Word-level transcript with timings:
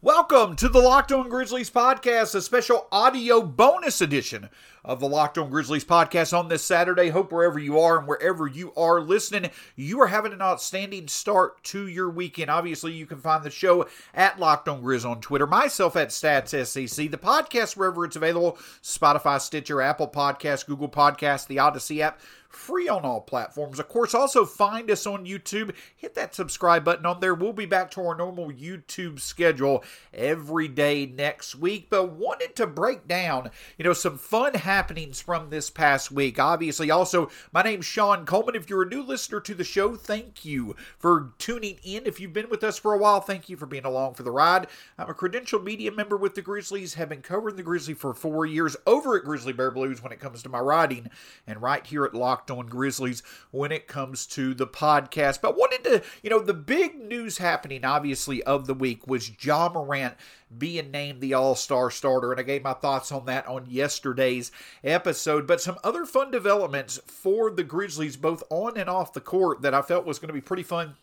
Welcome 0.00 0.54
to 0.56 0.68
the 0.68 0.78
Locked 0.78 1.10
On 1.10 1.28
Grizzlies 1.28 1.70
podcast, 1.70 2.32
a 2.36 2.40
special 2.40 2.86
audio 2.92 3.42
bonus 3.42 4.00
edition 4.00 4.48
of 4.84 5.00
the 5.00 5.08
Locked 5.08 5.38
On 5.38 5.50
Grizzlies 5.50 5.84
podcast 5.84 6.38
on 6.38 6.48
this 6.48 6.62
Saturday. 6.62 7.08
Hope 7.08 7.32
wherever 7.32 7.58
you 7.58 7.80
are 7.80 7.98
and 7.98 8.06
wherever 8.06 8.46
you 8.46 8.72
are 8.76 9.00
listening, 9.00 9.50
you 9.74 10.00
are 10.00 10.06
having 10.06 10.32
an 10.32 10.40
outstanding 10.40 11.08
start 11.08 11.64
to 11.64 11.88
your 11.88 12.08
weekend. 12.08 12.48
Obviously, 12.48 12.92
you 12.92 13.06
can 13.06 13.18
find 13.18 13.42
the 13.42 13.50
show 13.50 13.88
at 14.14 14.38
Locked 14.38 14.68
On 14.68 14.80
Grizz 14.80 15.04
on 15.04 15.20
Twitter, 15.20 15.48
myself 15.48 15.96
at 15.96 16.10
Stats 16.10 16.50
SEC, 16.64 17.10
the 17.10 17.18
podcast 17.18 17.76
wherever 17.76 18.04
it's 18.04 18.14
available 18.14 18.56
Spotify, 18.80 19.40
Stitcher, 19.40 19.82
Apple 19.82 20.06
Podcast, 20.06 20.66
Google 20.66 20.88
Podcast, 20.88 21.48
the 21.48 21.56
Audacy 21.56 21.98
app 22.02 22.20
free 22.48 22.88
on 22.88 23.04
all 23.04 23.20
platforms. 23.20 23.78
Of 23.78 23.88
course, 23.88 24.14
also 24.14 24.44
find 24.44 24.90
us 24.90 25.06
on 25.06 25.26
YouTube. 25.26 25.74
Hit 25.96 26.14
that 26.14 26.34
subscribe 26.34 26.84
button 26.84 27.06
on 27.06 27.20
there. 27.20 27.34
We'll 27.34 27.52
be 27.52 27.66
back 27.66 27.90
to 27.92 28.00
our 28.06 28.16
normal 28.16 28.50
YouTube 28.50 29.20
schedule 29.20 29.84
every 30.14 30.68
day 30.68 31.06
next 31.06 31.54
week, 31.54 31.88
but 31.90 32.12
wanted 32.12 32.56
to 32.56 32.66
break 32.66 33.06
down, 33.06 33.50
you 33.76 33.84
know, 33.84 33.92
some 33.92 34.16
fun 34.16 34.54
happenings 34.54 35.20
from 35.20 35.50
this 35.50 35.70
past 35.70 36.10
week. 36.10 36.38
Obviously, 36.38 36.90
also, 36.90 37.30
my 37.52 37.62
name's 37.62 37.86
Shawn 37.86 38.24
Coleman. 38.24 38.54
If 38.54 38.70
you're 38.70 38.82
a 38.82 38.88
new 38.88 39.02
listener 39.02 39.40
to 39.40 39.54
the 39.54 39.64
show, 39.64 39.94
thank 39.94 40.44
you 40.44 40.74
for 40.98 41.32
tuning 41.38 41.78
in. 41.82 42.06
If 42.06 42.20
you've 42.20 42.32
been 42.32 42.50
with 42.50 42.64
us 42.64 42.78
for 42.78 42.94
a 42.94 42.98
while, 42.98 43.20
thank 43.20 43.48
you 43.48 43.56
for 43.56 43.66
being 43.66 43.84
along 43.84 44.14
for 44.14 44.22
the 44.22 44.30
ride. 44.30 44.68
I'm 44.96 45.10
a 45.10 45.14
credentialed 45.14 45.64
media 45.64 45.92
member 45.92 46.16
with 46.16 46.34
the 46.34 46.42
Grizzlies, 46.42 46.94
have 46.94 47.08
been 47.08 47.22
covering 47.22 47.56
the 47.56 47.62
Grizzly 47.62 47.94
for 47.94 48.14
four 48.14 48.46
years 48.46 48.76
over 48.86 49.16
at 49.16 49.24
Grizzly 49.24 49.52
Bear 49.52 49.70
Blues 49.70 50.02
when 50.02 50.12
it 50.12 50.20
comes 50.20 50.42
to 50.42 50.48
my 50.48 50.60
writing, 50.60 51.10
and 51.46 51.60
right 51.60 51.86
here 51.86 52.04
at 52.04 52.14
Locked 52.14 52.37
Locked 52.38 52.52
On 52.52 52.66
Grizzlies 52.66 53.24
when 53.50 53.72
it 53.72 53.88
comes 53.88 54.24
to 54.26 54.54
the 54.54 54.66
podcast. 54.66 55.40
But 55.40 55.58
wanted 55.58 55.82
to, 55.82 56.02
you 56.22 56.30
know, 56.30 56.38
the 56.38 56.54
big 56.54 56.96
news 56.96 57.38
happening, 57.38 57.84
obviously, 57.84 58.44
of 58.44 58.68
the 58.68 58.74
week 58.74 59.08
was 59.08 59.44
Ja 59.44 59.68
Morant 59.68 60.14
being 60.56 60.92
named 60.92 61.20
the 61.20 61.34
All 61.34 61.56
Star 61.56 61.90
starter. 61.90 62.30
And 62.30 62.38
I 62.38 62.44
gave 62.44 62.62
my 62.62 62.74
thoughts 62.74 63.10
on 63.10 63.26
that 63.26 63.48
on 63.48 63.66
yesterday's 63.68 64.52
episode. 64.84 65.48
But 65.48 65.60
some 65.60 65.78
other 65.82 66.06
fun 66.06 66.30
developments 66.30 67.00
for 67.06 67.50
the 67.50 67.64
Grizzlies, 67.64 68.16
both 68.16 68.44
on 68.50 68.76
and 68.76 68.88
off 68.88 69.12
the 69.12 69.20
court, 69.20 69.62
that 69.62 69.74
I 69.74 69.82
felt 69.82 70.06
was 70.06 70.20
going 70.20 70.28
to 70.28 70.32
be 70.32 70.40
pretty 70.40 70.62
fun 70.62 70.94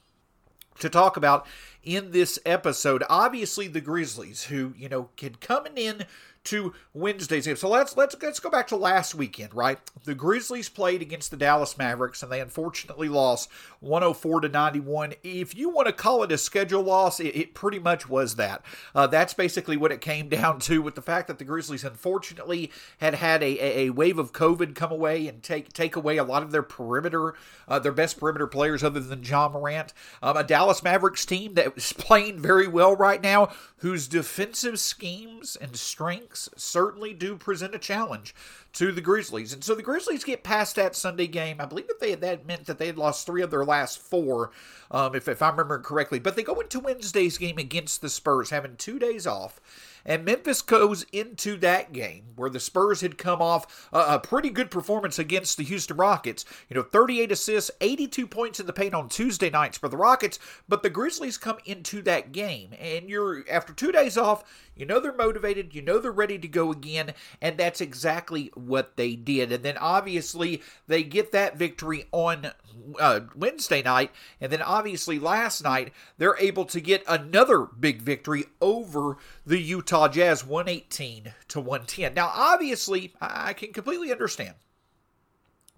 to 0.80 0.90
talk 0.90 1.18
about 1.18 1.46
in 1.86 2.12
this 2.12 2.40
episode. 2.46 3.04
Obviously, 3.10 3.68
the 3.68 3.82
Grizzlies, 3.82 4.46
who, 4.46 4.74
you 4.78 4.90
know, 4.90 5.10
can 5.16 5.36
coming 5.36 5.78
in 5.78 6.06
to 6.46 6.74
Wednesday's 6.94 7.46
game. 7.46 7.56
So 7.56 7.68
let's 7.68 7.98
let's 7.98 8.16
let's 8.22 8.40
go 8.40 8.50
back 8.50 8.68
to 8.68 8.76
last 8.76 9.16
weekend, 9.16 9.54
right? 9.54 9.80
The 10.06 10.16
Grizzlies 10.16 10.70
played 10.70 11.02
against 11.02 11.32
the 11.32 11.38
Dallas 11.38 11.78
Mavericks 11.78 12.24
and 12.24 12.32
they 12.32 12.40
unfortunately 12.40 13.10
lost 13.10 13.50
104 13.82 14.42
to 14.42 14.50
91. 14.50 15.14
If 15.24 15.56
you 15.56 15.70
want 15.70 15.88
to 15.88 15.94
call 15.94 16.24
it 16.24 16.32
a 16.32 16.38
schedule 16.38 16.84
loss, 16.84 17.20
it, 17.20 17.36
it 17.36 17.54
pretty 17.54 17.80
much 17.80 18.08
was 18.08 18.36
that. 18.36 18.64
Uh, 18.94 19.08
that's 19.08 19.34
basically 19.34 19.76
what 19.76 19.92
it 19.92 20.02
came 20.02 20.30
down 20.36 20.60
to 20.60 20.82
with 20.82 20.96
the 20.96 21.02
fact 21.02 21.28
that 21.28 21.40
the 21.40 21.44
Grizzlies 21.44 21.84
unfortunately 21.84 22.72
had 23.00 23.16
had 23.16 23.44
a, 23.44 23.86
a, 23.86 23.90
wave 23.90 24.20
of 24.20 24.32
COVID 24.32 24.76
come 24.76 24.92
away 24.92 25.28
and 25.28 25.42
take 25.42 25.74
take 25.74 25.96
away 25.96 26.18
a 26.18 26.24
lot 26.24 26.44
of 26.44 26.52
their 26.52 26.64
perimeter, 26.64 27.34
uh, 27.68 27.80
their 27.80 27.92
best 27.92 28.20
perimeter 28.20 28.48
players 28.48 28.84
other 28.84 29.00
than 29.00 29.24
Ja 29.24 29.50
Morant. 29.50 29.94
Um, 30.22 30.38
a 30.38 30.44
Dallas 30.44 30.84
Mavericks 30.84 31.26
team 31.26 31.56
that 31.56 31.75
is 31.76 31.94
playing 31.94 32.40
very 32.40 32.68
well 32.68 32.96
right 32.96 33.22
now, 33.22 33.50
whose 33.78 34.08
defensive 34.08 34.80
schemes 34.80 35.56
and 35.56 35.76
strengths 35.76 36.50
certainly 36.56 37.14
do 37.14 37.38
present 37.38 37.76
a 37.76 37.80
challenge 37.80 38.34
to 38.76 38.92
the 38.92 39.02
Grizzlies. 39.02 39.54
And 39.54 39.64
so 39.64 39.74
the 39.74 39.82
Grizzlies 39.82 40.24
get 40.24 40.44
past 40.44 40.76
that 40.76 40.96
Sunday 40.96 41.28
game. 41.28 41.60
I 41.60 41.66
believe 41.66 41.88
that 41.88 42.00
they 42.00 42.14
that 42.14 42.46
meant 42.46 42.66
that 42.66 42.78
they 42.78 42.88
had 42.88 42.98
lost 42.98 43.26
three 43.26 43.42
of 43.42 43.50
their 43.50 43.66
last 43.66 44.00
four, 44.00 44.52
um, 44.92 45.16
if, 45.16 45.28
if 45.28 45.42
I 45.42 45.50
remember 45.50 45.80
correctly. 45.80 46.20
But 46.20 46.36
they 46.36 46.44
go 46.44 46.60
into 46.60 46.80
Wednesday's 46.80 47.38
game 47.38 47.58
against 47.58 48.02
the 48.02 48.10
Spurs, 48.10 48.50
having 48.50 48.76
two 48.76 49.00
days 49.00 49.26
off. 49.26 49.60
And 50.06 50.24
Memphis 50.24 50.62
goes 50.62 51.04
into 51.12 51.58
that 51.58 51.92
game 51.92 52.26
where 52.36 52.50
the 52.50 52.60
Spurs 52.60 53.02
had 53.02 53.18
come 53.18 53.42
off 53.42 53.90
a, 53.92 54.00
a, 54.00 54.20
pretty 54.20 54.52
good 54.52 54.70
performance 54.70 55.18
against 55.18 55.58
the 55.58 55.64
Houston 55.64 55.98
Rockets. 55.98 56.46
You 56.70 56.76
know, 56.76 56.84
38 56.84 57.32
assists, 57.32 57.72
82 57.82 58.28
points 58.28 58.60
in 58.60 58.68
the 58.68 58.74
paint 58.74 58.94
on 58.94 59.10
Tuesday 59.10 59.50
nights 59.50 59.80
for 59.80 59.90
the 59.90 59.98
Rockets. 59.98 60.38
But 60.70 60.84
the 60.84 60.92
Grizzlies 60.92 61.40
come 61.40 61.58
into 61.66 62.04
that 62.04 62.32
game, 62.32 62.70
and 62.80 63.10
you're 63.10 63.44
after 63.50 63.74
two 63.74 63.92
days 63.92 64.16
off, 64.16 64.44
you 64.76 64.86
know 64.86 65.00
they're 65.00 65.14
motivated, 65.14 65.74
you 65.74 65.82
know 65.82 66.00
they're 66.00 66.12
ready 66.12 66.38
to 66.38 66.48
go 66.48 66.72
again, 66.72 67.14
and 67.42 67.58
that's 67.58 67.82
exactly 67.82 68.52
what 68.56 68.98
they 68.98 69.16
did. 69.16 69.52
And 69.52 69.64
then 69.64 69.78
obviously 69.78 70.62
they 70.88 71.04
get 71.04 71.32
that 71.32 71.58
victory 71.58 72.08
on 72.12 72.52
uh, 73.00 73.22
Wednesday 73.36 73.82
night, 73.82 74.12
and 74.42 74.52
then 74.52 74.62
obviously 74.62 75.20
last 75.20 75.64
night 75.64 75.94
they're 76.18 76.38
able 76.38 76.66
to 76.66 76.82
get 76.82 77.04
another 77.08 77.66
big 77.66 78.02
victory 78.02 78.46
over 78.62 79.18
the 79.46 79.60
Utah 79.60 80.08
Jazz, 80.08 80.46
118 80.46 81.34
to 81.50 81.60
110. 81.60 82.14
Now, 82.14 82.32
obviously, 82.34 83.14
I 83.22 83.54
can 83.54 83.74
completely 83.74 84.12
understand 84.12 84.56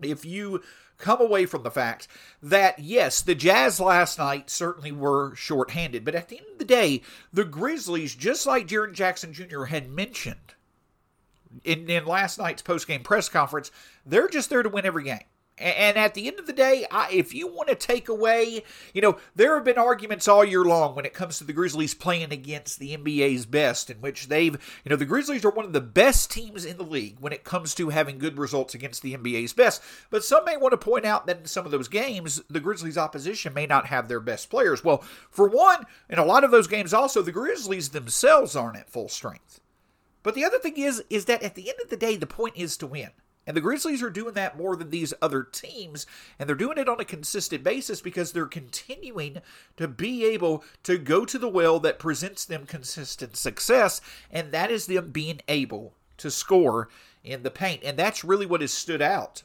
if 0.02 0.26
you 0.26 0.62
come 0.98 1.22
away 1.22 1.46
from 1.46 1.64
the 1.64 1.72
fact 1.72 2.08
that 2.42 2.80
yes, 2.80 3.22
the 3.22 3.36
Jazz 3.36 3.80
last 3.80 4.18
night 4.18 4.50
certainly 4.50 4.92
were 4.92 5.36
shorthanded, 5.36 6.04
but 6.04 6.16
at 6.16 6.30
the 6.30 6.38
end 6.40 6.48
of 6.52 6.58
the 6.58 6.66
day, 6.66 7.02
the 7.32 7.46
Grizzlies, 7.46 8.16
just 8.16 8.46
like 8.46 8.68
Jaren 8.68 8.94
Jackson 8.94 9.34
Jr. 9.34 9.66
had 9.66 9.90
mentioned 9.90 10.56
in, 11.64 11.90
in 11.90 12.06
last 12.06 12.38
night's 12.38 12.62
post-game 12.62 13.04
press 13.04 13.30
conference, 13.30 13.72
they're 14.06 14.28
just 14.28 14.50
there 14.50 14.64
to 14.64 14.70
win 14.70 14.86
every 14.86 15.04
game. 15.04 15.20
And 15.60 15.98
at 15.98 16.14
the 16.14 16.28
end 16.28 16.38
of 16.40 16.46
the 16.46 16.54
day, 16.54 16.86
I, 16.92 17.10
if 17.12 17.34
you 17.34 17.48
want 17.48 17.70
to 17.70 17.76
take 17.76 18.10
away, 18.10 18.64
you 18.94 19.02
know, 19.02 19.18
there 19.36 19.56
have 19.56 19.64
been 19.64 19.80
arguments 19.80 20.28
all 20.28 20.46
year 20.46 20.64
long 20.64 20.94
when 20.94 21.06
it 21.06 21.16
comes 21.16 21.40
to 21.40 21.44
the 21.44 21.54
Grizzlies 21.54 21.96
playing 21.96 22.32
against 22.32 22.78
the 22.78 22.96
NBA's 22.96 23.48
best, 23.48 23.90
in 23.90 23.98
which 23.98 24.28
they've, 24.28 24.54
you 24.86 24.90
know, 24.90 24.96
the 24.96 25.06
Grizzlies 25.06 25.44
are 25.44 25.50
one 25.50 25.66
of 25.66 25.74
the 25.74 25.82
best 25.82 26.30
teams 26.30 26.64
in 26.64 26.78
the 26.78 26.84
league 26.84 27.18
when 27.20 27.34
it 27.34 27.44
comes 27.44 27.74
to 27.76 27.90
having 27.90 28.20
good 28.20 28.38
results 28.38 28.76
against 28.76 29.02
the 29.02 29.18
NBA's 29.18 29.54
best. 29.54 29.82
But 30.12 30.24
some 30.24 30.46
may 30.46 30.58
want 30.58 30.74
to 30.74 30.78
point 30.78 31.06
out 31.06 31.26
that 31.26 31.40
in 31.40 31.46
some 31.46 31.66
of 31.66 31.72
those 31.72 31.88
games, 31.88 32.40
the 32.50 32.60
Grizzlies' 32.60 32.98
opposition 32.98 33.54
may 33.56 33.66
not 33.66 33.88
have 33.88 34.08
their 34.08 34.20
best 34.20 34.52
players. 34.52 34.84
Well, 34.84 35.04
for 35.32 35.48
one, 35.48 35.86
in 36.08 36.20
a 36.20 36.26
lot 36.26 36.44
of 36.44 36.52
those 36.52 36.68
games 36.68 36.94
also, 36.94 37.24
the 37.24 37.32
Grizzlies 37.32 37.90
themselves 37.90 38.56
aren't 38.56 38.78
at 38.78 38.92
full 38.92 39.10
strength. 39.10 39.60
But 40.22 40.36
the 40.36 40.46
other 40.46 40.60
thing 40.60 40.78
is, 40.78 41.04
is 41.10 41.26
that 41.26 41.42
at 41.42 41.56
the 41.56 41.70
end 41.70 41.80
of 41.84 41.90
the 41.90 41.98
day, 41.98 42.16
the 42.16 42.28
point 42.28 42.58
is 42.58 42.78
to 42.78 42.86
win. 42.86 43.10
And 43.48 43.56
the 43.56 43.62
Grizzlies 43.62 44.04
are 44.04 44.10
doing 44.10 44.34
that 44.34 44.58
more 44.58 44.76
than 44.76 44.90
these 44.90 45.14
other 45.22 45.42
teams, 45.42 46.06
and 46.38 46.48
they're 46.48 46.56
doing 46.56 46.78
it 46.78 46.90
on 46.90 47.00
a 47.00 47.06
consistent 47.06 47.64
basis 47.64 48.02
because 48.02 48.34
they're 48.34 48.46
continuing 48.46 49.38
to 49.78 49.88
be 49.88 50.26
able 50.26 50.64
to 50.84 50.98
go 50.98 51.26
to 51.26 51.40
the 51.40 51.48
well 51.48 51.80
that 51.80 51.98
presents 51.98 52.44
them 52.44 52.66
consistent 52.66 53.38
success, 53.38 54.02
and 54.30 54.52
that 54.52 54.70
is 54.70 54.86
them 54.86 55.12
being 55.12 55.40
able 55.48 55.94
to 56.18 56.30
score 56.30 56.90
in 57.24 57.44
the 57.44 57.52
paint. 57.52 57.82
And 57.84 57.98
that's 57.98 58.24
really 58.24 58.46
what 58.46 58.62
has 58.62 58.74
stood 58.74 59.02
out 59.02 59.44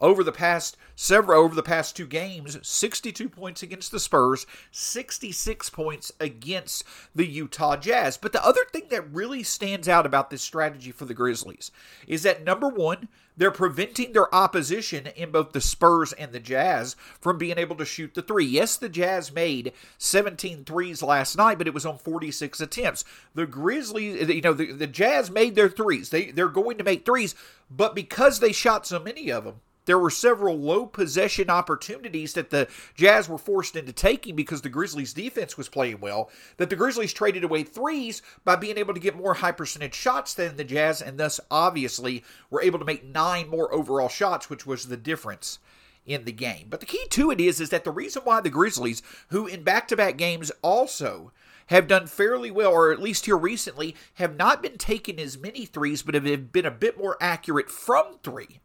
over 0.00 0.24
the 0.24 0.32
past 0.32 0.76
several 0.96 1.42
over 1.42 1.54
the 1.54 1.62
past 1.62 1.96
two 1.96 2.06
games 2.06 2.58
62 2.62 3.28
points 3.28 3.62
against 3.62 3.90
the 3.90 4.00
Spurs 4.00 4.46
66 4.70 5.70
points 5.70 6.12
against 6.20 6.84
the 7.14 7.26
Utah 7.26 7.76
Jazz 7.76 8.16
but 8.16 8.32
the 8.32 8.44
other 8.44 8.64
thing 8.72 8.84
that 8.90 9.12
really 9.12 9.42
stands 9.42 9.88
out 9.88 10.06
about 10.06 10.30
this 10.30 10.42
strategy 10.42 10.90
for 10.90 11.04
the 11.04 11.14
Grizzlies 11.14 11.70
is 12.06 12.22
that 12.22 12.44
number 12.44 12.68
1 12.68 13.08
they're 13.36 13.50
preventing 13.50 14.12
their 14.12 14.32
opposition 14.34 15.08
in 15.16 15.32
both 15.32 15.52
the 15.52 15.60
Spurs 15.60 16.12
and 16.12 16.32
the 16.32 16.40
Jazz 16.40 16.94
from 17.20 17.38
being 17.38 17.58
able 17.58 17.76
to 17.76 17.84
shoot 17.84 18.14
the 18.14 18.22
three. 18.22 18.44
Yes, 18.44 18.76
the 18.76 18.88
Jazz 18.88 19.32
made 19.32 19.72
17 19.98 20.64
threes 20.64 21.02
last 21.02 21.36
night, 21.36 21.58
but 21.58 21.66
it 21.66 21.74
was 21.74 21.84
on 21.84 21.98
46 21.98 22.60
attempts. 22.60 23.04
The 23.34 23.46
Grizzlies, 23.46 24.28
you 24.28 24.40
know, 24.40 24.52
the, 24.52 24.72
the 24.72 24.86
Jazz 24.86 25.30
made 25.30 25.56
their 25.56 25.68
threes. 25.68 26.10
They, 26.10 26.30
they're 26.30 26.48
going 26.48 26.78
to 26.78 26.84
make 26.84 27.04
threes, 27.04 27.34
but 27.70 27.94
because 27.94 28.38
they 28.38 28.52
shot 28.52 28.86
so 28.86 29.00
many 29.00 29.30
of 29.30 29.44
them, 29.44 29.60
there 29.86 29.98
were 29.98 30.10
several 30.10 30.56
low 30.56 30.86
possession 30.86 31.50
opportunities 31.50 32.32
that 32.34 32.50
the 32.50 32.68
Jazz 32.94 33.28
were 33.28 33.38
forced 33.38 33.76
into 33.76 33.92
taking 33.92 34.34
because 34.34 34.62
the 34.62 34.68
Grizzlies' 34.68 35.12
defense 35.12 35.56
was 35.56 35.68
playing 35.68 36.00
well. 36.00 36.30
That 36.56 36.70
the 36.70 36.76
Grizzlies 36.76 37.12
traded 37.12 37.44
away 37.44 37.62
threes 37.62 38.22
by 38.44 38.56
being 38.56 38.78
able 38.78 38.94
to 38.94 39.00
get 39.00 39.16
more 39.16 39.34
high 39.34 39.52
percentage 39.52 39.94
shots 39.94 40.34
than 40.34 40.56
the 40.56 40.64
Jazz, 40.64 41.02
and 41.02 41.18
thus 41.18 41.40
obviously 41.50 42.24
were 42.50 42.62
able 42.62 42.78
to 42.78 42.84
make 42.84 43.04
nine 43.04 43.48
more 43.48 43.72
overall 43.74 44.08
shots, 44.08 44.48
which 44.48 44.66
was 44.66 44.88
the 44.88 44.96
difference 44.96 45.58
in 46.06 46.24
the 46.24 46.32
game. 46.32 46.66
But 46.68 46.80
the 46.80 46.86
key 46.86 47.06
to 47.10 47.30
it 47.30 47.40
is, 47.40 47.60
is 47.60 47.70
that 47.70 47.84
the 47.84 47.90
reason 47.90 48.22
why 48.24 48.40
the 48.40 48.50
Grizzlies, 48.50 49.02
who 49.28 49.46
in 49.46 49.62
back 49.62 49.88
to 49.88 49.96
back 49.96 50.16
games 50.16 50.52
also 50.62 51.32
have 51.68 51.88
done 51.88 52.06
fairly 52.06 52.50
well, 52.50 52.72
or 52.72 52.92
at 52.92 53.00
least 53.00 53.24
here 53.24 53.38
recently, 53.38 53.94
have 54.14 54.36
not 54.36 54.62
been 54.62 54.76
taking 54.76 55.18
as 55.18 55.38
many 55.38 55.64
threes, 55.64 56.02
but 56.02 56.14
have 56.14 56.52
been 56.52 56.66
a 56.66 56.70
bit 56.70 56.98
more 56.98 57.16
accurate 57.20 57.70
from 57.70 58.18
three 58.22 58.60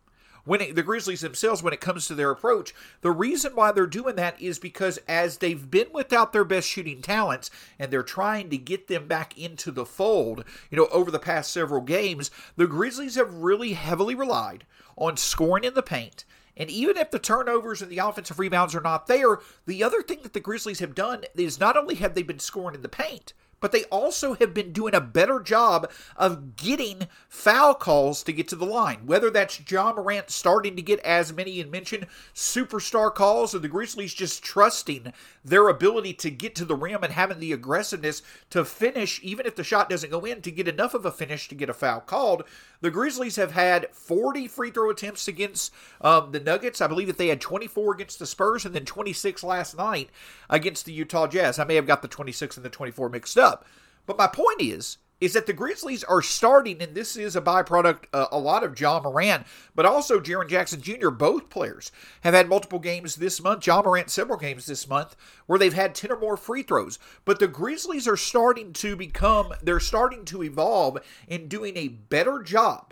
when 0.45 0.62
it, 0.62 0.75
the 0.75 0.83
Grizzlies 0.83 1.21
themselves, 1.21 1.62
when 1.62 1.74
it 1.74 1.81
comes 1.81 2.07
to 2.07 2.15
their 2.15 2.31
approach, 2.31 2.74
the 3.01 3.12
reason 3.12 3.56
why 3.56 3.71
they're 3.71 3.88
doing 3.88 4.15
that 4.15 4.41
is 4.41 4.59
because 4.59 5.00
as 5.07 5.38
they've 5.38 5.69
been 5.69 5.88
without 5.94 6.33
their 6.33 6.44
best 6.44 6.68
shooting 6.68 7.01
talents 7.01 7.51
and 7.77 7.91
they're 7.91 8.03
trying 8.03 8.50
to 8.50 8.57
get 8.57 8.88
them 8.88 9.07
back 9.07 9.38
into 9.38 9.71
the 9.71 9.86
fold, 9.86 10.44
you 10.69 10.77
know, 10.77 10.88
over 10.88 11.12
the 11.12 11.19
past 11.19 11.51
several 11.51 11.81
games, 11.81 12.31
the 12.56 12.68
Grizzlies 12.68 13.15
have 13.15 13.33
really 13.33 13.74
heavily 13.74 14.15
relied 14.15 14.65
on 14.97 15.18
scoring 15.18 15.63
in 15.63 15.74
the 15.74 15.83
paint. 15.83 16.25
And 16.57 16.69
even 16.69 16.97
if 16.97 17.09
the 17.09 17.19
turnovers 17.19 17.81
and 17.81 17.89
the 17.89 18.00
offensive 18.00 18.38
rebounds 18.38 18.75
are 18.75 18.81
not 18.81 19.07
there, 19.07 19.39
the 19.65 19.81
other 19.81 20.01
thing 20.01 20.19
that 20.24 20.33
the 20.33 20.41
Grizzlies 20.41 20.80
have 20.80 20.94
done 20.94 21.24
is 21.33 21.59
not 21.59 21.77
only 21.77 21.95
have 21.95 22.15
they 22.15 22.24
been 22.24 22.39
scoring 22.39 22.75
in 22.75 22.81
the 22.81 22.89
paint, 22.89 23.33
but 23.59 23.71
they 23.71 23.83
also 23.85 24.33
have 24.35 24.53
been 24.53 24.71
doing 24.71 24.94
a 24.94 25.01
better 25.01 25.39
job 25.39 25.89
of 26.15 26.56
getting 26.56 27.07
foul 27.27 27.73
calls 27.73 28.23
to 28.23 28.33
get 28.33 28.47
to 28.47 28.56
the 28.56 28.65
line. 28.65 29.06
Whether 29.06 29.29
that's 29.29 29.59
Ja 29.69 29.94
Morant 29.94 30.29
starting 30.29 30.75
to 30.75 30.81
get 30.81 31.00
as 31.00 31.33
many 31.33 31.59
and 31.59 31.71
mentioned 31.71 32.07
superstar 32.33 33.13
calls, 33.13 33.53
or 33.53 33.59
the 33.59 33.67
Grizzlies 33.67 34.13
just 34.13 34.44
trusting 34.44 35.13
their 35.44 35.67
ability 35.67 36.13
to 36.13 36.29
get 36.29 36.56
to 36.56 36.65
the 36.65 36.75
rim 36.75 37.03
and 37.03 37.13
having 37.13 37.39
the 37.39 37.53
aggressiveness 37.53 38.21
to 38.50 38.65
finish, 38.65 39.19
even 39.23 39.45
if 39.45 39.56
the 39.56 39.63
shot 39.63 39.89
doesn't 39.89 40.09
go 40.12 40.25
in, 40.25 40.41
to 40.41 40.51
get 40.51 40.67
enough 40.67 40.94
of 40.94 41.05
a 41.05 41.12
finish 41.12 41.47
to 41.47 41.55
get 41.55 41.69
a 41.69 41.73
foul 41.73 42.00
called. 42.01 42.44
The 42.81 42.91
Grizzlies 42.91 43.35
have 43.35 43.51
had 43.51 43.87
40 43.93 44.47
free 44.47 44.71
throw 44.71 44.89
attempts 44.89 45.27
against 45.27 45.73
um, 46.01 46.31
the 46.31 46.39
Nuggets. 46.39 46.79
I 46.79 46.87
believe 46.87 47.07
that 47.07 47.17
they 47.17 47.27
had 47.27 47.41
24 47.41 47.93
against 47.93 48.19
the 48.19 48.25
Spurs 48.25 48.65
and 48.65 48.73
then 48.73 48.85
26 48.85 49.43
last 49.43 49.77
night 49.77 50.09
against 50.49 50.85
the 50.85 50.93
Utah 50.93 51.27
Jazz. 51.27 51.59
I 51.59 51.65
may 51.65 51.75
have 51.75 51.87
got 51.87 52.01
the 52.01 52.07
26 52.07 52.55
and 52.55 52.65
the 52.65 52.69
24 52.69 53.09
mixed 53.09 53.37
up. 53.37 53.65
But 54.05 54.17
my 54.17 54.27
point 54.27 54.61
is, 54.61 54.97
is 55.21 55.33
that 55.33 55.45
the 55.45 55.54
Grizzlies 55.54 56.04
are 56.04 56.21
starting, 56.21 56.81
and 56.81 56.95
this 56.95 57.16
is 57.16 57.36
a 57.36 57.42
byproduct, 57.42 58.06
uh, 58.13 58.27
a 58.31 58.39
lot 58.39 58.63
of 58.63 58.80
Ja 58.80 59.01
Morant, 59.01 59.45
but 59.75 59.86
also 59.86 60.19
Jaren 60.19 60.50
Jackson 60.50 60.81
Jr., 60.81 61.10
both 61.10 61.50
players 61.50 61.92
have 62.21 62.33
had 62.33 62.48
multiple 62.48 62.80
games 62.80 63.16
this 63.16 63.42
month. 63.42 63.66
Ja 63.66 63.81
Morant, 63.81 64.10
several 64.10 64.39
games 64.39 64.66
this 64.66 64.88
month, 64.88 65.16
where 65.45 65.60
they've 65.60 65.74
had 65.74 65.95
10 65.95 66.12
or 66.12 66.19
more 66.19 66.38
free 66.38 66.63
throws. 66.63 67.00
But 67.25 67.39
the 67.39 67.48
Grizzlies 67.48 68.07
are 68.07 68.18
starting 68.18 68.74
to 68.74 68.95
become, 68.95 69.54
they're 69.62 69.80
starting 69.80 70.25
to 70.25 70.44
evolve 70.44 70.98
in 71.27 71.48
doing 71.48 71.75
a 71.75 71.88
better 71.89 72.42
job 72.42 72.88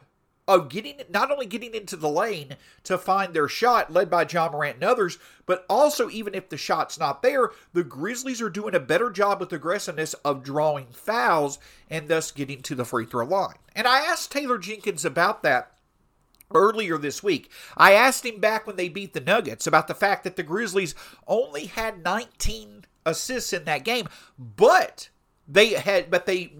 of 0.47 0.69
getting 0.69 1.01
not 1.09 1.31
only 1.31 1.45
getting 1.45 1.73
into 1.73 1.95
the 1.95 2.09
lane 2.09 2.55
to 2.83 2.97
find 2.97 3.33
their 3.33 3.47
shot, 3.47 3.91
led 3.91 4.09
by 4.09 4.25
Ja 4.25 4.49
Morant 4.49 4.75
and 4.75 4.83
others, 4.83 5.17
but 5.45 5.65
also 5.69 6.09
even 6.09 6.33
if 6.33 6.49
the 6.49 6.57
shot's 6.57 6.99
not 6.99 7.21
there, 7.21 7.51
the 7.73 7.83
Grizzlies 7.83 8.41
are 8.41 8.49
doing 8.49 8.73
a 8.73 8.79
better 8.79 9.09
job 9.09 9.39
with 9.39 9.51
aggressiveness 9.51 10.13
of 10.15 10.43
drawing 10.43 10.87
fouls 10.91 11.59
and 11.89 12.07
thus 12.07 12.31
getting 12.31 12.61
to 12.61 12.75
the 12.75 12.85
free 12.85 13.05
throw 13.05 13.25
line. 13.25 13.55
And 13.75 13.87
I 13.87 13.99
asked 13.99 14.31
Taylor 14.31 14.57
Jenkins 14.57 15.03
about 15.03 15.43
that 15.43 15.71
earlier 16.53 16.97
this 16.97 17.21
week. 17.21 17.51
I 17.75 17.93
asked 17.93 18.25
him 18.25 18.39
back 18.39 18.65
when 18.65 18.77
they 18.77 18.89
beat 18.89 19.13
the 19.13 19.19
Nuggets 19.19 19.67
about 19.67 19.87
the 19.87 19.93
fact 19.93 20.23
that 20.23 20.35
the 20.35 20.43
Grizzlies 20.43 20.95
only 21.27 21.65
had 21.65 22.03
19 22.03 22.85
assists 23.05 23.53
in 23.53 23.65
that 23.65 23.83
game, 23.83 24.07
but 24.37 25.09
they 25.47 25.69
had, 25.69 26.11
but 26.11 26.25
they, 26.25 26.51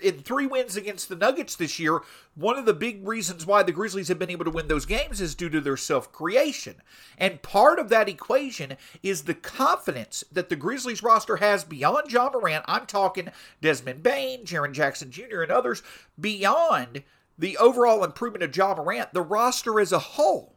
in 0.00 0.20
three 0.20 0.46
wins 0.46 0.76
against 0.76 1.08
the 1.08 1.16
Nuggets 1.16 1.56
this 1.56 1.80
year, 1.80 2.00
one 2.34 2.56
of 2.56 2.64
the 2.64 2.72
big 2.72 3.06
reasons 3.06 3.44
why 3.44 3.64
the 3.64 3.72
Grizzlies 3.72 4.06
have 4.06 4.20
been 4.20 4.30
able 4.30 4.44
to 4.44 4.50
win 4.52 4.68
those 4.68 4.86
games 4.86 5.20
is 5.20 5.34
due 5.34 5.48
to 5.48 5.60
their 5.60 5.76
self 5.76 6.12
creation. 6.12 6.76
And 7.18 7.42
part 7.42 7.80
of 7.80 7.88
that 7.88 8.08
equation 8.08 8.76
is 9.02 9.22
the 9.22 9.34
confidence 9.34 10.22
that 10.30 10.48
the 10.48 10.56
Grizzlies 10.56 11.02
roster 11.02 11.36
has 11.36 11.64
beyond 11.64 12.12
Ja 12.12 12.30
Morant. 12.30 12.64
I'm 12.68 12.86
talking 12.86 13.30
Desmond 13.60 14.02
Bane 14.02 14.44
Jaren 14.44 14.72
Jackson 14.72 15.10
Jr., 15.10 15.42
and 15.42 15.50
others, 15.50 15.82
beyond 16.18 17.02
the 17.36 17.56
overall 17.56 18.04
improvement 18.04 18.44
of 18.44 18.56
Ja 18.56 18.74
Morant, 18.74 19.12
the 19.12 19.22
roster 19.22 19.80
as 19.80 19.90
a 19.90 19.98
whole 19.98 20.54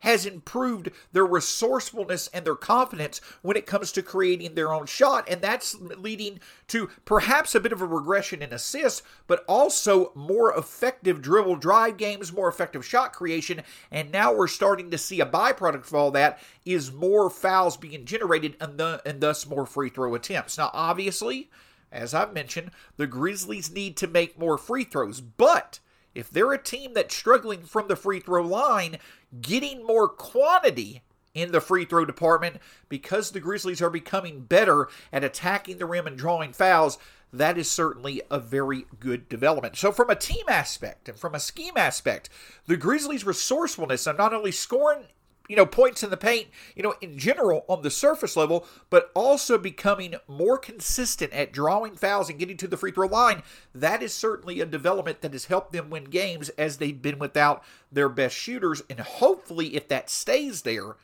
has 0.00 0.26
improved 0.26 0.90
their 1.12 1.24
resourcefulness 1.24 2.28
and 2.34 2.44
their 2.44 2.54
confidence 2.54 3.20
when 3.42 3.56
it 3.56 3.66
comes 3.66 3.92
to 3.92 4.02
creating 4.02 4.54
their 4.54 4.72
own 4.72 4.86
shot. 4.86 5.28
And 5.28 5.40
that's 5.40 5.74
leading 5.80 6.40
to 6.68 6.90
perhaps 7.04 7.54
a 7.54 7.60
bit 7.60 7.72
of 7.72 7.80
a 7.80 7.86
regression 7.86 8.42
in 8.42 8.52
assists, 8.52 9.02
but 9.26 9.44
also 9.48 10.12
more 10.14 10.52
effective 10.56 11.22
dribble 11.22 11.56
drive 11.56 11.96
games, 11.96 12.32
more 12.32 12.48
effective 12.48 12.84
shot 12.84 13.12
creation. 13.12 13.62
And 13.90 14.10
now 14.10 14.32
we're 14.32 14.48
starting 14.48 14.90
to 14.90 14.98
see 14.98 15.20
a 15.20 15.26
byproduct 15.26 15.86
of 15.86 15.94
all 15.94 16.10
that 16.12 16.38
is 16.64 16.92
more 16.92 17.30
fouls 17.30 17.76
being 17.76 18.04
generated 18.04 18.56
and, 18.60 18.78
the, 18.78 19.02
and 19.04 19.20
thus 19.20 19.46
more 19.46 19.66
free 19.66 19.90
throw 19.90 20.14
attempts. 20.14 20.58
Now, 20.58 20.70
obviously, 20.72 21.50
as 21.92 22.14
I've 22.14 22.32
mentioned, 22.32 22.70
the 22.96 23.06
Grizzlies 23.06 23.70
need 23.70 23.96
to 23.98 24.06
make 24.06 24.38
more 24.38 24.56
free 24.56 24.84
throws, 24.84 25.20
but 25.20 25.80
if 26.14 26.30
they're 26.30 26.52
a 26.52 26.62
team 26.62 26.94
that's 26.94 27.14
struggling 27.14 27.62
from 27.62 27.88
the 27.88 27.96
free 27.96 28.20
throw 28.20 28.42
line, 28.42 28.98
getting 29.40 29.86
more 29.86 30.08
quantity 30.08 31.02
in 31.34 31.52
the 31.52 31.60
free 31.60 31.84
throw 31.84 32.04
department 32.04 32.56
because 32.88 33.30
the 33.30 33.40
Grizzlies 33.40 33.80
are 33.80 33.90
becoming 33.90 34.40
better 34.40 34.88
at 35.12 35.24
attacking 35.24 35.78
the 35.78 35.86
rim 35.86 36.06
and 36.06 36.18
drawing 36.18 36.52
fouls. 36.52 36.98
That 37.32 37.56
is 37.56 37.70
certainly 37.70 38.22
a 38.30 38.40
very 38.40 38.86
good 38.98 39.28
development. 39.28 39.76
So, 39.76 39.92
from 39.92 40.10
a 40.10 40.16
team 40.16 40.46
aspect 40.48 41.08
and 41.08 41.16
from 41.16 41.34
a 41.34 41.40
scheme 41.40 41.76
aspect, 41.76 42.28
the 42.66 42.76
Grizzlies' 42.76 43.24
resourcefulness 43.24 44.06
of 44.08 44.18
not 44.18 44.34
only 44.34 44.50
scoring 44.50 45.04
you 45.50 45.56
know, 45.56 45.66
points 45.66 46.04
in 46.04 46.10
the 46.10 46.16
paint, 46.16 46.46
you 46.76 46.82
know, 46.82 46.94
in 47.00 47.18
general 47.18 47.64
on 47.66 47.82
the 47.82 47.90
surface 47.90 48.36
level, 48.36 48.64
but 48.88 49.10
also 49.16 49.58
becoming 49.58 50.14
more 50.28 50.56
consistent 50.56 51.32
at 51.32 51.52
drawing 51.52 51.96
fouls 51.96 52.30
and 52.30 52.38
getting 52.38 52.56
to 52.56 52.68
the 52.68 52.76
free 52.76 52.92
throw 52.92 53.08
line. 53.08 53.42
That 53.74 54.00
is 54.00 54.14
certainly 54.14 54.60
a 54.60 54.64
development 54.66 55.22
that 55.22 55.32
has 55.32 55.46
helped 55.46 55.72
them 55.72 55.90
win 55.90 56.04
games 56.04 56.50
as 56.50 56.76
they've 56.76 57.02
been 57.02 57.18
without 57.18 57.64
their 57.90 58.08
best 58.08 58.36
shooters. 58.36 58.80
And 58.88 59.00
hopefully, 59.00 59.74
if 59.74 59.88
that 59.88 60.08
stays 60.08 60.62
there, 60.62 60.94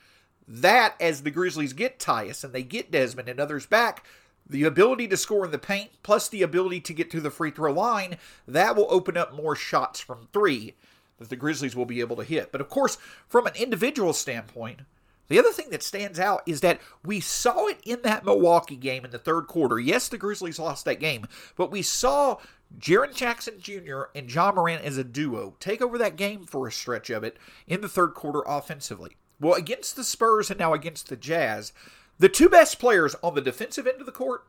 that 0.47 0.95
as 1.01 1.25
the 1.25 1.33
Grizzlies 1.33 1.73
get 1.73 1.99
Tyus 1.99 2.45
and 2.45 2.53
they 2.53 2.63
get 2.63 2.93
Desmond 2.93 3.29
and 3.29 3.41
others 3.41 3.67
back, 3.67 4.07
the 4.49 4.63
ability 4.63 5.09
to 5.09 5.17
score 5.17 5.45
in 5.45 5.51
the 5.51 5.59
paint 5.59 5.91
plus 6.05 6.29
the 6.29 6.43
ability 6.43 6.81
to 6.83 6.95
get 6.95 7.11
to 7.11 7.21
the 7.21 7.33
free 7.33 7.51
throw 7.51 7.73
line, 7.73 8.17
that 8.47 8.77
will 8.77 8.87
open 8.91 9.17
up 9.17 9.35
more 9.35 9.57
shots 9.57 9.99
from 9.99 10.29
three 10.33 10.77
that 11.19 11.29
the 11.29 11.37
Grizzlies 11.37 11.77
will 11.77 11.87
be 11.87 12.01
able 12.01 12.17
to 12.17 12.25
hit. 12.25 12.53
But 12.53 12.61
of 12.61 12.69
course, 12.69 12.99
from 13.29 13.47
an 13.47 13.55
individual 13.57 14.13
standpoint, 14.13 14.81
the 15.29 15.39
other 15.39 15.51
thing 15.51 15.71
that 15.71 15.83
stands 15.83 16.21
out 16.21 16.43
is 16.47 16.61
that 16.61 16.81
we 17.05 17.21
saw 17.21 17.67
it 17.67 17.81
in 17.85 18.03
that 18.03 18.25
Milwaukee 18.25 18.77
game 18.77 19.05
in 19.05 19.11
the 19.11 19.19
third 19.19 19.49
quarter. 19.49 19.79
Yes, 19.79 20.09
the 20.09 20.19
Grizzlies 20.19 20.59
lost 20.59 20.85
that 20.85 21.01
game, 21.01 21.27
but 21.57 21.71
we 21.71 21.83
saw 21.83 22.37
Jaren 22.79 23.15
Jackson 23.15 23.55
Jr. 23.59 24.05
and 24.15 24.33
Ja 24.33 24.53
Morant 24.53 24.85
as 24.85 24.97
a 24.97 25.05
duo 25.05 25.57
take 25.59 25.83
over 25.83 25.99
that 25.99 26.17
game 26.17 26.45
for 26.45 26.67
a 26.67 26.73
stretch 26.73 27.11
of 27.11 27.25
it 27.25 27.39
in 27.67 27.81
the 27.81 27.89
third 27.89 28.15
quarter 28.15 28.43
offensively. 28.47 29.17
Well, 29.41 29.55
against 29.55 29.97
the 29.97 30.05
Spurs 30.05 30.51
and 30.51 30.59
now 30.59 30.73
against 30.73 31.09
the 31.09 31.17
Jazz, 31.17 31.73
the 32.19 32.29
two 32.29 32.49
best 32.49 32.79
players 32.79 33.15
on 33.23 33.35
the 33.35 33.41
defensive 33.41 33.87
end 33.87 34.01
of 34.01 34.07
the 34.07 34.13
court 34.13 34.47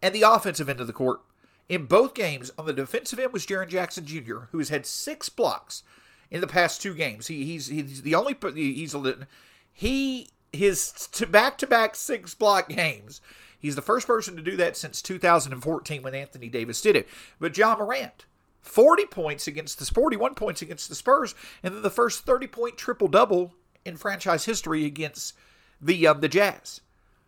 and 0.00 0.14
the 0.14 0.22
offensive 0.22 0.68
end 0.68 0.80
of 0.80 0.86
the 0.86 0.92
court 0.92 1.20
in 1.68 1.86
both 1.86 2.14
games, 2.14 2.50
on 2.58 2.66
the 2.66 2.72
defensive 2.72 3.18
end 3.18 3.32
was 3.32 3.46
Jaren 3.46 3.68
Jackson 3.68 4.04
Jr., 4.04 4.46
who 4.50 4.58
has 4.58 4.68
had 4.68 4.86
six 4.86 5.28
blocks 5.28 5.82
in 6.30 6.40
the 6.40 6.46
past 6.46 6.82
two 6.82 6.94
games. 6.94 7.28
He, 7.28 7.44
he's 7.44 7.68
he's 7.68 8.02
the 8.02 8.14
only 8.14 8.36
he's 8.54 8.94
he 9.72 10.28
his 10.52 11.08
back 11.30 11.58
to 11.58 11.66
back 11.66 11.94
six 11.94 12.34
block 12.34 12.68
games. 12.68 13.20
He's 13.58 13.76
the 13.76 13.82
first 13.82 14.06
person 14.06 14.36
to 14.36 14.42
do 14.42 14.56
that 14.56 14.76
since 14.76 15.00
2014 15.00 16.02
when 16.02 16.14
Anthony 16.14 16.50
Davis 16.50 16.82
did 16.82 16.96
it. 16.96 17.08
But 17.40 17.56
Ja 17.56 17.74
Morant, 17.74 18.26
40 18.60 19.06
points 19.06 19.46
against 19.46 19.78
the 19.78 19.86
41 19.86 20.34
points 20.34 20.60
against 20.60 20.90
the 20.90 20.94
Spurs, 20.94 21.34
and 21.62 21.74
then 21.74 21.82
the 21.82 21.88
first 21.88 22.26
30 22.26 22.46
point 22.48 22.76
triple 22.76 23.08
double 23.08 23.54
in 23.84 23.96
franchise 23.96 24.44
history 24.44 24.84
against 24.84 25.34
the 25.80 26.06
um, 26.06 26.20
the 26.20 26.28
Jazz. 26.28 26.80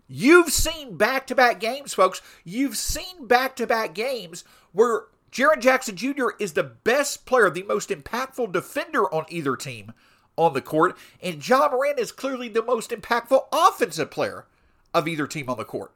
You've 0.08 0.52
seen 0.52 0.96
back 0.96 1.26
to 1.26 1.34
back 1.34 1.58
games, 1.58 1.94
folks. 1.94 2.22
You've 2.44 2.76
seen 2.76 3.26
back 3.26 3.56
to 3.56 3.66
back 3.66 3.94
games 3.94 4.44
where 4.72 5.04
Jaren 5.32 5.60
Jackson 5.60 5.96
Jr. 5.96 6.28
is 6.38 6.52
the 6.52 6.62
best 6.62 7.26
player, 7.26 7.50
the 7.50 7.64
most 7.64 7.90
impactful 7.90 8.52
defender 8.52 9.12
on 9.12 9.26
either 9.28 9.56
team 9.56 9.92
on 10.36 10.52
the 10.52 10.60
court, 10.60 10.96
and 11.22 11.46
Ja 11.46 11.68
Morant 11.70 11.98
is 11.98 12.12
clearly 12.12 12.48
the 12.48 12.62
most 12.62 12.90
impactful 12.90 13.46
offensive 13.52 14.10
player 14.10 14.46
of 14.94 15.08
either 15.08 15.26
team 15.26 15.48
on 15.48 15.56
the 15.56 15.64
court. 15.64 15.92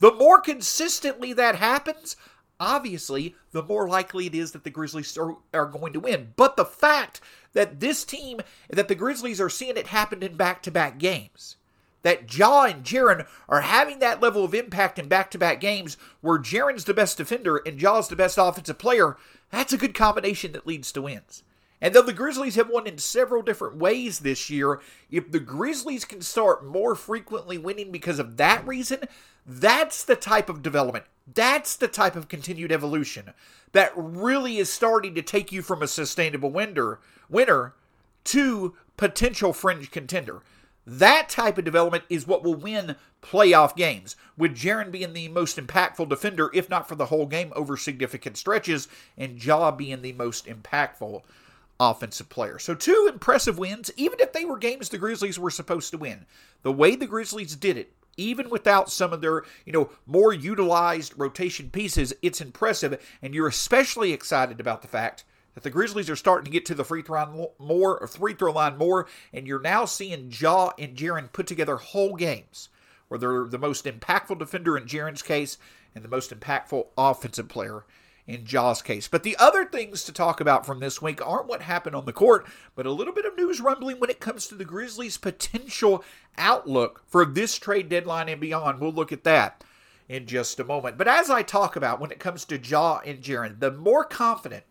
The 0.00 0.12
more 0.12 0.40
consistently 0.40 1.32
that 1.34 1.56
happens, 1.56 2.16
obviously, 2.58 3.36
the 3.52 3.62
more 3.62 3.88
likely 3.88 4.26
it 4.26 4.34
is 4.34 4.52
that 4.52 4.64
the 4.64 4.70
Grizzlies 4.70 5.16
are, 5.16 5.36
are, 5.52 5.66
going 5.66 5.92
to 5.92 6.00
win. 6.00 6.32
But 6.36 6.56
the 6.56 6.64
fact 6.64 7.20
that 7.52 7.80
this 7.80 8.04
team, 8.04 8.40
that 8.68 8.88
the 8.88 8.94
Grizzlies 8.94 9.40
are 9.40 9.50
seeing 9.50 9.76
it 9.76 9.88
happen 9.88 10.22
in 10.22 10.36
back 10.36 10.62
to 10.64 10.70
back 10.70 10.98
games, 10.98 11.56
that 12.04 12.32
Ja 12.32 12.64
and 12.64 12.84
Jaren 12.84 13.26
are 13.48 13.62
having 13.62 13.98
that 13.98 14.22
level 14.22 14.44
of 14.44 14.54
impact 14.54 14.98
in 14.98 15.08
back 15.08 15.30
to 15.32 15.38
back 15.38 15.58
games 15.58 15.96
where 16.20 16.38
Jaren's 16.38 16.84
the 16.84 16.94
best 16.94 17.16
defender 17.18 17.60
and 17.66 17.78
Ja's 17.78 18.08
the 18.08 18.14
best 18.14 18.38
offensive 18.38 18.78
player, 18.78 19.16
that's 19.50 19.72
a 19.72 19.78
good 19.78 19.94
combination 19.94 20.52
that 20.52 20.66
leads 20.66 20.92
to 20.92 21.02
wins. 21.02 21.42
And 21.80 21.94
though 21.94 22.02
the 22.02 22.12
Grizzlies 22.12 22.54
have 22.54 22.70
won 22.70 22.86
in 22.86 22.98
several 22.98 23.42
different 23.42 23.76
ways 23.76 24.20
this 24.20 24.48
year, 24.48 24.80
if 25.10 25.30
the 25.30 25.40
Grizzlies 25.40 26.04
can 26.04 26.22
start 26.22 26.64
more 26.64 26.94
frequently 26.94 27.58
winning 27.58 27.90
because 27.90 28.18
of 28.18 28.36
that 28.36 28.66
reason, 28.66 29.00
that's 29.44 30.04
the 30.04 30.16
type 30.16 30.48
of 30.48 30.62
development. 30.62 31.04
That's 31.32 31.76
the 31.76 31.88
type 31.88 32.16
of 32.16 32.28
continued 32.28 32.70
evolution 32.70 33.32
that 33.72 33.92
really 33.96 34.58
is 34.58 34.72
starting 34.72 35.14
to 35.14 35.22
take 35.22 35.52
you 35.52 35.62
from 35.62 35.82
a 35.82 35.86
sustainable 35.86 36.50
winner, 36.50 37.00
winner 37.28 37.74
to 38.24 38.74
potential 38.96 39.52
fringe 39.52 39.90
contender. 39.90 40.42
That 40.86 41.28
type 41.28 41.56
of 41.56 41.64
development 41.64 42.04
is 42.10 42.26
what 42.26 42.44
will 42.44 42.54
win 42.54 42.96
playoff 43.22 43.74
games, 43.74 44.16
with 44.36 44.56
Jaren 44.56 44.90
being 44.90 45.12
the 45.12 45.28
most 45.28 45.56
impactful 45.56 46.08
defender, 46.08 46.50
if 46.52 46.68
not 46.68 46.86
for 46.88 46.94
the 46.94 47.06
whole 47.06 47.26
game, 47.26 47.52
over 47.56 47.76
significant 47.76 48.36
stretches, 48.36 48.88
and 49.16 49.42
Ja 49.42 49.70
being 49.70 50.02
the 50.02 50.12
most 50.12 50.46
impactful 50.46 51.22
offensive 51.80 52.28
player. 52.28 52.58
So, 52.58 52.74
two 52.74 53.08
impressive 53.10 53.58
wins, 53.58 53.90
even 53.96 54.20
if 54.20 54.32
they 54.32 54.44
were 54.44 54.58
games 54.58 54.90
the 54.90 54.98
Grizzlies 54.98 55.38
were 55.38 55.50
supposed 55.50 55.90
to 55.92 55.98
win. 55.98 56.26
The 56.62 56.72
way 56.72 56.96
the 56.96 57.06
Grizzlies 57.06 57.56
did 57.56 57.76
it 57.76 57.92
even 58.16 58.50
without 58.50 58.90
some 58.90 59.12
of 59.12 59.20
their, 59.20 59.42
you 59.64 59.72
know, 59.72 59.90
more 60.06 60.32
utilized 60.32 61.14
rotation 61.16 61.70
pieces, 61.70 62.12
it's 62.22 62.40
impressive. 62.40 63.04
And 63.22 63.34
you're 63.34 63.48
especially 63.48 64.12
excited 64.12 64.60
about 64.60 64.82
the 64.82 64.88
fact 64.88 65.24
that 65.54 65.62
the 65.62 65.70
Grizzlies 65.70 66.10
are 66.10 66.16
starting 66.16 66.44
to 66.44 66.50
get 66.50 66.66
to 66.66 66.74
the 66.74 66.84
free 66.84 67.02
throw 67.02 67.24
line 67.24 67.46
more, 67.58 68.06
free 68.06 68.34
throw 68.34 68.52
line 68.52 68.76
more, 68.76 69.06
and 69.32 69.46
you're 69.46 69.60
now 69.60 69.84
seeing 69.84 70.32
Ja 70.32 70.72
and 70.78 70.96
Jaren 70.96 71.32
put 71.32 71.46
together 71.46 71.76
whole 71.76 72.16
games 72.16 72.68
where 73.08 73.18
they're 73.18 73.44
the 73.44 73.58
most 73.58 73.84
impactful 73.84 74.38
defender 74.38 74.76
in 74.76 74.84
Jaren's 74.84 75.22
case 75.22 75.58
and 75.94 76.02
the 76.02 76.08
most 76.08 76.38
impactful 76.38 76.86
offensive 76.98 77.48
player 77.48 77.84
in 78.26 78.44
Ja's 78.44 78.82
case. 78.82 79.06
But 79.06 79.22
the 79.22 79.36
other 79.38 79.64
things 79.64 80.04
to 80.04 80.12
talk 80.12 80.40
about 80.40 80.64
from 80.64 80.80
this 80.80 81.02
week 81.02 81.24
aren't 81.24 81.46
what 81.46 81.62
happened 81.62 81.94
on 81.94 82.06
the 82.06 82.12
court, 82.12 82.46
but 82.74 82.86
a 82.86 82.90
little 82.90 83.12
bit 83.12 83.26
of 83.26 83.36
news 83.36 83.60
rumbling 83.60 84.00
when 84.00 84.10
it 84.10 84.20
comes 84.20 84.46
to 84.48 84.54
the 84.54 84.64
Grizzlies' 84.64 85.18
potential 85.18 86.02
outlook 86.38 87.02
for 87.06 87.24
this 87.24 87.58
trade 87.58 87.88
deadline 87.88 88.28
and 88.28 88.40
beyond. 88.40 88.80
We'll 88.80 88.92
look 88.92 89.12
at 89.12 89.24
that 89.24 89.62
in 90.08 90.26
just 90.26 90.58
a 90.58 90.64
moment. 90.64 90.98
But 90.98 91.08
as 91.08 91.30
I 91.30 91.42
talk 91.42 91.76
about 91.76 92.00
when 92.00 92.10
it 92.10 92.18
comes 92.18 92.44
to 92.46 92.58
Ja 92.58 93.00
and 93.04 93.20
Jaren, 93.20 93.60
the 93.60 93.70
more 93.70 94.04
confident 94.04 94.64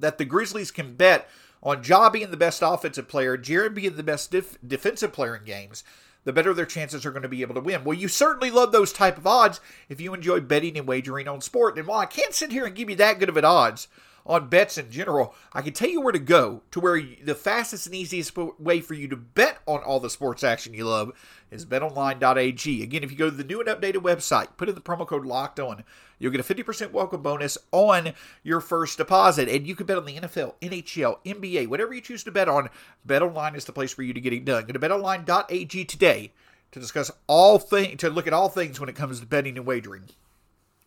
that 0.00 0.18
the 0.18 0.24
Grizzlies 0.24 0.70
can 0.70 0.94
bet 0.94 1.28
on 1.62 1.82
Ja 1.82 2.08
being 2.10 2.30
the 2.30 2.36
best 2.36 2.62
offensive 2.64 3.08
player, 3.08 3.36
Jaren 3.36 3.74
being 3.74 3.96
the 3.96 4.02
best 4.02 4.30
def- 4.30 4.58
defensive 4.66 5.12
player 5.12 5.36
in 5.36 5.44
games, 5.44 5.82
the 6.24 6.32
better 6.32 6.52
their 6.52 6.66
chances 6.66 7.06
are 7.06 7.10
going 7.10 7.22
to 7.22 7.28
be 7.28 7.42
able 7.42 7.54
to 7.54 7.60
win. 7.60 7.84
Well, 7.84 7.96
you 7.96 8.08
certainly 8.08 8.50
love 8.50 8.72
those 8.72 8.92
type 8.92 9.16
of 9.16 9.26
odds 9.26 9.60
if 9.88 10.00
you 10.00 10.14
enjoy 10.14 10.40
betting 10.40 10.76
and 10.76 10.86
wagering 10.86 11.26
on 11.26 11.40
sport. 11.40 11.78
And 11.78 11.86
while 11.86 12.00
I 12.00 12.06
can't 12.06 12.34
sit 12.34 12.52
here 12.52 12.66
and 12.66 12.74
give 12.74 12.90
you 12.90 12.96
that 12.96 13.18
good 13.18 13.28
of 13.28 13.36
an 13.36 13.44
odds 13.44 13.88
on 14.28 14.48
bets 14.48 14.76
in 14.76 14.90
general, 14.90 15.34
I 15.52 15.62
can 15.62 15.72
tell 15.72 15.88
you 15.88 16.02
where 16.02 16.12
to 16.12 16.18
go 16.18 16.62
to 16.70 16.80
where 16.80 17.02
the 17.24 17.34
fastest 17.34 17.86
and 17.86 17.94
easiest 17.94 18.36
way 18.36 18.80
for 18.80 18.94
you 18.94 19.08
to 19.08 19.16
bet 19.16 19.58
on 19.66 19.82
all 19.82 19.98
the 19.98 20.10
sports 20.10 20.44
action 20.44 20.74
you 20.74 20.84
love 20.84 21.12
is 21.50 21.64
betonline.ag. 21.64 22.82
Again, 22.82 23.02
if 23.02 23.10
you 23.10 23.16
go 23.16 23.30
to 23.30 23.36
the 23.36 23.42
new 23.42 23.60
and 23.60 23.68
updated 23.68 24.02
website, 24.02 24.48
put 24.58 24.68
in 24.68 24.74
the 24.74 24.82
promo 24.82 25.06
code 25.06 25.24
locked 25.24 25.58
on, 25.58 25.82
you'll 26.18 26.30
get 26.30 26.48
a 26.48 26.54
50% 26.54 26.92
welcome 26.92 27.22
bonus 27.22 27.56
on 27.72 28.12
your 28.42 28.60
first 28.60 28.98
deposit. 28.98 29.48
And 29.48 29.66
you 29.66 29.74
can 29.74 29.86
bet 29.86 29.96
on 29.96 30.04
the 30.04 30.16
NFL, 30.16 30.54
NHL, 30.60 31.24
NBA, 31.24 31.66
whatever 31.68 31.94
you 31.94 32.02
choose 32.02 32.22
to 32.24 32.30
bet 32.30 32.48
on. 32.48 32.68
BetOnline 33.06 33.56
is 33.56 33.64
the 33.64 33.72
place 33.72 33.94
for 33.94 34.02
you 34.02 34.12
to 34.12 34.20
get 34.20 34.34
it 34.34 34.44
done. 34.44 34.66
Go 34.66 34.74
to 34.74 34.78
betonline.ag 34.78 35.84
today 35.86 36.32
to 36.70 36.80
discuss 36.80 37.10
all 37.26 37.58
things, 37.58 37.98
to 38.00 38.10
look 38.10 38.26
at 38.26 38.34
all 38.34 38.50
things 38.50 38.78
when 38.78 38.90
it 38.90 38.94
comes 38.94 39.20
to 39.20 39.26
betting 39.26 39.56
and 39.56 39.66
wagering 39.66 40.04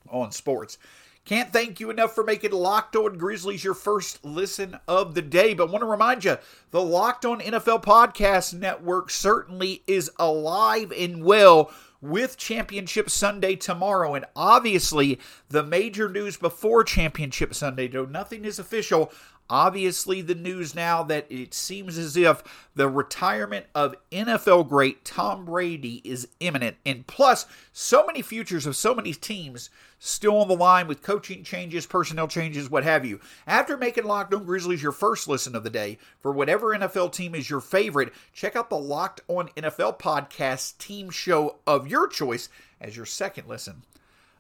on 0.10 0.32
sports. 0.32 0.78
Can't 1.24 1.54
thank 1.54 1.80
you 1.80 1.92
enough 1.92 2.16
for 2.16 2.24
making 2.24 2.52
Locked 2.52 2.96
On 2.96 3.18
Grizzlies 3.18 3.64
your 3.64 3.76
first 3.76 4.26
listen 4.26 4.78
of 4.88 5.14
the 5.14 5.22
day. 5.22 5.54
But 5.54 5.70
want 5.70 5.82
to 5.82 5.88
remind 5.88 6.26
you, 6.26 6.38
the 6.72 6.82
Locked 6.82 7.26
On 7.26 7.40
NFL 7.40 7.84
Podcast 7.84 8.54
Network 8.56 9.12
certainly 9.12 9.84
is 9.86 10.10
alive 10.18 10.92
and 10.92 11.24
well 11.24 11.72
with 12.02 12.38
Championship 12.38 13.10
Sunday 13.10 13.56
tomorrow. 13.56 14.16
And 14.16 14.26
obviously, 14.36 15.20
the 15.50 15.64
major 15.64 16.10
news 16.10 16.38
before 16.38 16.84
Championship 16.84 17.54
Sunday, 17.54 17.88
though 17.88 18.06
nothing 18.06 18.44
is 18.44 18.58
official, 18.58 19.12
Obviously, 19.50 20.22
the 20.22 20.36
news 20.36 20.74
now 20.74 21.04
that 21.04 21.26
it 21.30 21.54
seems 21.54 21.98
as 21.98 22.16
if 22.16 22.42
the 22.74 22.88
retirement 22.88 23.66
of 23.76 23.96
NFL 24.12 24.70
great 24.70 25.04
Tom 25.04 25.44
Brady 25.44 26.02
is 26.06 26.28
imminent. 26.40 26.78
And 26.86 27.06
plus, 27.06 27.46
so 27.74 28.06
many 28.06 28.22
futures 28.22 28.66
of 28.66 28.76
so 28.78 28.96
many 28.96 29.14
teams 29.14 29.70
still 30.00 30.38
on 30.38 30.48
the 30.48 30.56
line 30.56 30.88
with 30.88 31.04
coaching 31.04 31.44
changes, 31.44 31.86
personnel 31.86 32.28
changes, 32.28 32.70
what 32.70 32.84
have 32.84 33.06
you. 33.06 33.20
After 33.46 33.78
making 33.78 34.06
Locked 34.06 34.34
On 34.34 34.46
Grizzlies 34.46 34.82
your 34.82 34.92
first 34.92 35.28
listen 35.28 35.56
of 35.56 35.64
the 35.64 35.70
day, 35.70 35.98
for 36.20 36.32
whatever 36.32 36.76
NFL 36.76 37.12
team 37.12 37.36
is 37.36 37.50
your 37.50 37.62
favorite, 37.62 38.14
check 38.34 38.56
out 38.56 38.70
the 38.70 38.78
Locked 38.78 39.22
On 39.28 39.50
NFL 39.50 40.00
podcast 40.00 40.78
team 40.78 41.10
show 41.10 41.58
of 41.68 41.88
your 41.88 42.08
choice 42.08 42.50
as 42.80 42.96
your 42.96 43.06
second 43.06 43.48
listen 43.48 43.84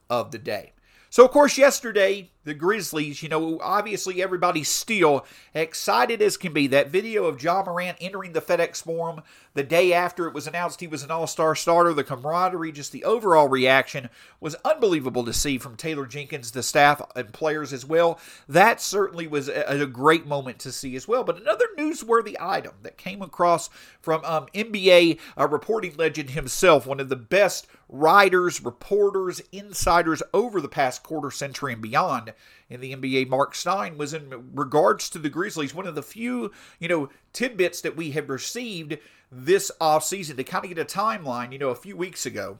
of 0.09 0.31
the 0.31 0.39
day. 0.39 0.71
So, 1.11 1.25
of 1.25 1.31
course, 1.31 1.57
yesterday, 1.57 2.31
the 2.43 2.53
Grizzlies, 2.53 3.21
you 3.21 3.29
know, 3.29 3.59
obviously 3.61 4.21
everybody's 4.21 4.69
still 4.69 5.25
excited 5.53 6.21
as 6.21 6.37
can 6.37 6.53
be. 6.53 6.67
That 6.67 6.89
video 6.89 7.25
of 7.25 7.41
Ja 7.41 7.63
Morant 7.63 7.97
entering 8.01 8.33
the 8.33 8.41
FedEx 8.41 8.83
Forum 8.83 9.21
the 9.53 9.63
day 9.63 9.93
after 9.93 10.27
it 10.27 10.33
was 10.33 10.47
announced 10.47 10.79
he 10.79 10.87
was 10.87 11.03
an 11.03 11.11
all 11.11 11.27
star 11.27 11.55
starter, 11.55 11.93
the 11.93 12.03
camaraderie, 12.03 12.71
just 12.71 12.91
the 12.91 13.03
overall 13.03 13.47
reaction 13.47 14.09
was 14.39 14.55
unbelievable 14.63 15.25
to 15.25 15.33
see 15.33 15.57
from 15.57 15.75
Taylor 15.75 16.05
Jenkins, 16.05 16.51
the 16.51 16.63
staff, 16.63 17.01
and 17.15 17.33
players 17.33 17.73
as 17.73 17.85
well. 17.85 18.19
That 18.47 18.81
certainly 18.81 19.27
was 19.27 19.49
a, 19.49 19.63
a 19.67 19.85
great 19.85 20.25
moment 20.25 20.59
to 20.59 20.71
see 20.71 20.95
as 20.95 21.07
well. 21.07 21.23
But 21.23 21.39
another 21.39 21.65
newsworthy 21.77 22.35
item 22.39 22.73
that 22.83 22.97
came 22.97 23.21
across 23.21 23.69
from 24.01 24.23
um, 24.23 24.47
NBA 24.55 25.19
uh, 25.37 25.47
reporting 25.47 25.95
legend 25.97 26.31
himself, 26.31 26.87
one 26.87 26.99
of 26.99 27.09
the 27.09 27.15
best 27.15 27.67
writers, 27.91 28.63
reporters, 28.63 29.41
insiders 29.51 30.23
over 30.33 30.61
the 30.61 30.69
past 30.69 31.03
quarter 31.03 31.29
century 31.29 31.73
and 31.73 31.81
beyond 31.81 32.30
in 32.69 32.81
the 32.81 32.95
NBA, 32.95 33.27
Mark 33.27 33.55
Stein, 33.55 33.97
was 33.97 34.13
in 34.13 34.51
regards 34.53 35.09
to 35.09 35.19
the 35.19 35.29
Grizzlies, 35.29 35.73
one 35.73 35.87
of 35.87 35.95
the 35.95 36.03
few, 36.03 36.51
you 36.79 36.87
know, 36.87 37.09
tidbits 37.33 37.81
that 37.81 37.95
we 37.95 38.11
have 38.11 38.29
received 38.29 38.97
this 39.31 39.71
offseason 39.79 40.35
to 40.37 40.43
kind 40.43 40.65
of 40.65 40.69
get 40.69 40.79
a 40.79 40.85
timeline, 40.85 41.51
you 41.51 41.59
know, 41.59 41.69
a 41.69 41.75
few 41.75 41.95
weeks 41.95 42.25
ago. 42.25 42.59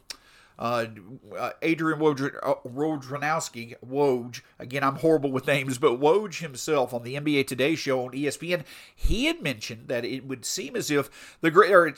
Uh, 0.62 0.86
uh, 1.36 1.50
Adrian 1.64 2.00
Wojnarowski, 2.00 3.74
Woj, 3.84 4.42
again, 4.60 4.84
I'm 4.84 4.98
horrible 4.98 5.32
with 5.32 5.48
names, 5.48 5.80
but 5.80 6.00
Woj 6.00 6.40
himself 6.40 6.94
on 6.94 7.02
the 7.02 7.16
NBA 7.16 7.48
Today 7.48 7.74
show 7.74 8.06
on 8.06 8.12
ESPN, 8.12 8.64
he 8.96 9.26
had 9.26 9.42
mentioned 9.42 9.88
that 9.88 10.06
it 10.06 10.28
would 10.28 10.46
seem 10.46 10.76
as 10.76 10.92
if 10.92 11.38
the, 11.42 11.50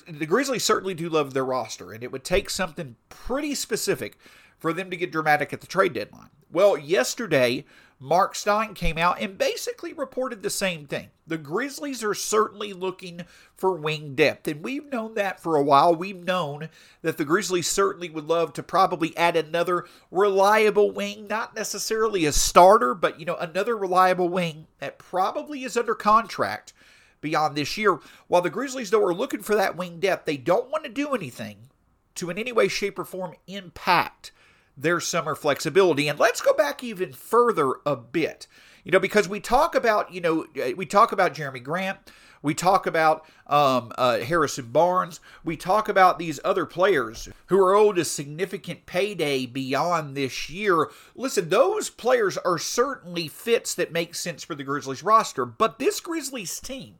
the 0.07 0.25
Grizzlies 0.25 0.63
certainly 0.63 0.93
do 0.93 1.09
love 1.09 1.33
their 1.33 1.43
roster, 1.43 1.91
and 1.91 2.05
it 2.05 2.11
would 2.13 2.23
take 2.23 2.49
something 2.49 2.95
pretty 3.09 3.53
specific 3.53 4.17
for 4.63 4.71
them 4.71 4.89
to 4.89 4.95
get 4.95 5.11
dramatic 5.11 5.51
at 5.51 5.59
the 5.59 5.67
trade 5.67 5.91
deadline. 5.91 6.29
Well, 6.49 6.77
yesterday, 6.77 7.65
Mark 7.99 8.33
Stein 8.33 8.73
came 8.73 8.97
out 8.97 9.19
and 9.19 9.37
basically 9.37 9.91
reported 9.91 10.41
the 10.41 10.49
same 10.49 10.85
thing. 10.85 11.09
The 11.27 11.37
Grizzlies 11.37 12.01
are 12.01 12.13
certainly 12.13 12.71
looking 12.71 13.25
for 13.57 13.73
wing 13.73 14.15
depth, 14.15 14.47
and 14.47 14.63
we've 14.63 14.89
known 14.89 15.15
that 15.15 15.41
for 15.41 15.57
a 15.57 15.61
while. 15.61 15.93
We've 15.93 16.23
known 16.23 16.69
that 17.01 17.17
the 17.17 17.25
Grizzlies 17.25 17.67
certainly 17.67 18.09
would 18.09 18.29
love 18.29 18.53
to 18.53 18.63
probably 18.63 19.15
add 19.17 19.35
another 19.35 19.83
reliable 20.09 20.91
wing, 20.91 21.27
not 21.27 21.53
necessarily 21.57 22.23
a 22.23 22.31
starter, 22.31 22.95
but 22.95 23.19
you 23.19 23.25
know, 23.25 23.35
another 23.35 23.75
reliable 23.75 24.29
wing 24.29 24.67
that 24.79 24.97
probably 24.97 25.65
is 25.65 25.75
under 25.75 25.93
contract 25.93 26.71
beyond 27.19 27.57
this 27.57 27.77
year. 27.77 27.99
While 28.29 28.41
the 28.41 28.49
Grizzlies, 28.49 28.91
though, 28.91 29.03
are 29.03 29.13
looking 29.13 29.41
for 29.41 29.55
that 29.55 29.75
wing 29.75 29.99
depth, 29.99 30.23
they 30.23 30.37
don't 30.37 30.71
want 30.71 30.85
to 30.85 30.89
do 30.89 31.13
anything 31.13 31.67
to 32.15 32.29
in 32.29 32.37
any 32.37 32.53
way, 32.53 32.69
shape, 32.69 32.97
or 32.97 33.03
form 33.03 33.35
impact 33.47 34.31
their 34.77 34.99
summer 34.99 35.35
flexibility. 35.35 36.07
And 36.07 36.19
let's 36.19 36.41
go 36.41 36.53
back 36.53 36.83
even 36.83 37.13
further 37.13 37.73
a 37.85 37.95
bit. 37.95 38.47
You 38.83 38.91
know, 38.91 38.99
because 38.99 39.29
we 39.29 39.39
talk 39.39 39.75
about, 39.75 40.13
you 40.13 40.21
know, 40.21 40.45
uh, 40.61 40.71
we 40.75 40.85
talk 40.85 41.11
about 41.11 41.33
Jerami 41.33 41.63
Grant, 41.63 41.97
we 42.41 42.53
talk 42.53 42.85
about 42.85 43.25
um, 43.47 43.93
uh, 43.97 44.19
Harrison 44.19 44.65
Barnes, 44.65 45.21
we 45.45 45.55
talk 45.55 45.87
about 45.87 46.19
these 46.19 46.41
other 46.43 46.65
players 46.65 47.29
who 47.45 47.57
are 47.59 47.73
owed 47.73 47.97
a 47.97 48.03
significant 48.03 48.85
payday 48.85 49.45
beyond 49.45 50.17
this 50.17 50.49
year. 50.49 50.89
Listen, 51.15 51.47
those 51.47 51.89
players 51.89 52.37
are 52.39 52.57
certainly 52.57 53.29
fits 53.29 53.73
that 53.75 53.93
make 53.93 54.13
sense 54.13 54.43
for 54.43 54.55
the 54.55 54.65
Grizzlies 54.65 55.03
roster, 55.03 55.45
but 55.45 55.79
this 55.79 56.01
Grizzlies 56.01 56.59
team 56.59 56.95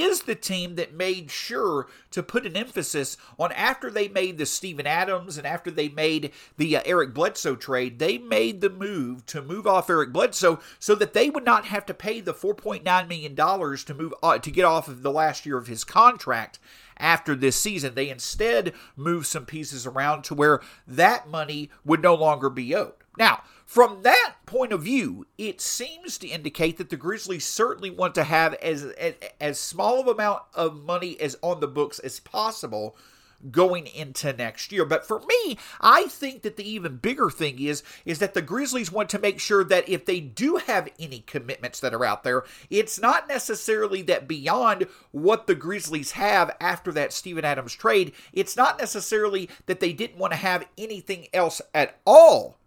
is 0.00 0.22
the 0.22 0.34
team 0.34 0.76
that 0.76 0.94
made 0.94 1.30
sure 1.30 1.86
to 2.10 2.22
put 2.22 2.46
an 2.46 2.56
emphasis 2.56 3.16
on 3.38 3.52
after 3.52 3.90
they 3.90 4.08
made 4.08 4.38
the 4.38 4.46
Steven 4.46 4.86
Adams 4.86 5.36
and 5.36 5.46
after 5.46 5.70
they 5.70 5.88
made 5.88 6.32
the 6.56 6.76
uh, 6.76 6.82
Eric 6.84 7.12
Bledsoe 7.12 7.56
trade, 7.56 7.98
they 7.98 8.18
made 8.18 8.60
the 8.60 8.70
move 8.70 9.26
to 9.26 9.42
move 9.42 9.66
off 9.66 9.90
Eric 9.90 10.12
Bledsoe 10.12 10.60
so 10.78 10.94
that 10.94 11.12
they 11.12 11.30
would 11.30 11.44
not 11.44 11.66
have 11.66 11.86
to 11.86 11.94
pay 11.94 12.20
the 12.20 12.34
4.9 12.34 13.08
million 13.08 13.34
dollars 13.34 13.84
to 13.84 13.94
move 13.94 14.14
uh, 14.22 14.38
to 14.38 14.50
get 14.50 14.64
off 14.64 14.88
of 14.88 15.02
the 15.02 15.12
last 15.12 15.46
year 15.46 15.56
of 15.56 15.66
his 15.66 15.84
contract 15.84 16.58
after 16.96 17.34
this 17.34 17.56
season. 17.56 17.94
They 17.94 18.10
instead 18.10 18.72
moved 18.96 19.26
some 19.26 19.46
pieces 19.46 19.86
around 19.86 20.22
to 20.24 20.34
where 20.34 20.60
that 20.86 21.28
money 21.28 21.70
would 21.84 22.02
no 22.02 22.14
longer 22.14 22.48
be 22.48 22.74
owed. 22.74 22.94
Now, 23.18 23.42
from 23.64 24.02
that 24.02 24.34
point 24.46 24.72
of 24.72 24.82
view, 24.82 25.26
it 25.38 25.60
seems 25.60 26.18
to 26.18 26.28
indicate 26.28 26.78
that 26.78 26.90
the 26.90 26.96
Grizzlies 26.96 27.46
certainly 27.46 27.90
want 27.90 28.14
to 28.16 28.24
have 28.24 28.54
as, 28.54 28.84
as, 28.84 29.14
as 29.40 29.58
small 29.58 30.00
of 30.00 30.06
amount 30.06 30.42
of 30.54 30.82
money 30.82 31.18
as 31.20 31.36
on 31.42 31.60
the 31.60 31.68
books 31.68 31.98
as 31.98 32.20
possible 32.20 32.96
going 33.50 33.86
into 33.86 34.32
next 34.32 34.72
year. 34.72 34.84
But 34.84 35.06
for 35.06 35.20
me, 35.20 35.58
I 35.80 36.04
think 36.04 36.42
that 36.42 36.56
the 36.56 36.68
even 36.68 36.98
bigger 36.98 37.30
thing 37.30 37.58
is 37.58 37.82
is 38.04 38.18
that 38.20 38.34
the 38.34 38.42
Grizzlies 38.42 38.92
want 38.92 39.08
to 39.10 39.18
make 39.18 39.40
sure 39.40 39.64
that 39.64 39.88
if 39.88 40.04
they 40.04 40.20
do 40.20 40.56
have 40.56 40.88
any 40.98 41.20
commitments 41.20 41.80
that 41.80 41.94
are 41.94 42.04
out 42.04 42.24
there, 42.24 42.44
it's 42.70 43.00
not 43.00 43.28
necessarily 43.28 44.02
that 44.02 44.28
beyond 44.28 44.86
what 45.10 45.46
the 45.46 45.54
Grizzlies 45.54 46.12
have 46.12 46.54
after 46.60 46.92
that 46.92 47.12
Steven 47.12 47.44
Adams 47.44 47.74
trade, 47.74 48.12
it's 48.32 48.56
not 48.56 48.78
necessarily 48.78 49.48
that 49.66 49.80
they 49.80 49.92
didn't 49.92 50.18
want 50.18 50.32
to 50.32 50.38
have 50.38 50.66
anything 50.78 51.26
else 51.32 51.60
at 51.74 51.98
all 52.04 52.58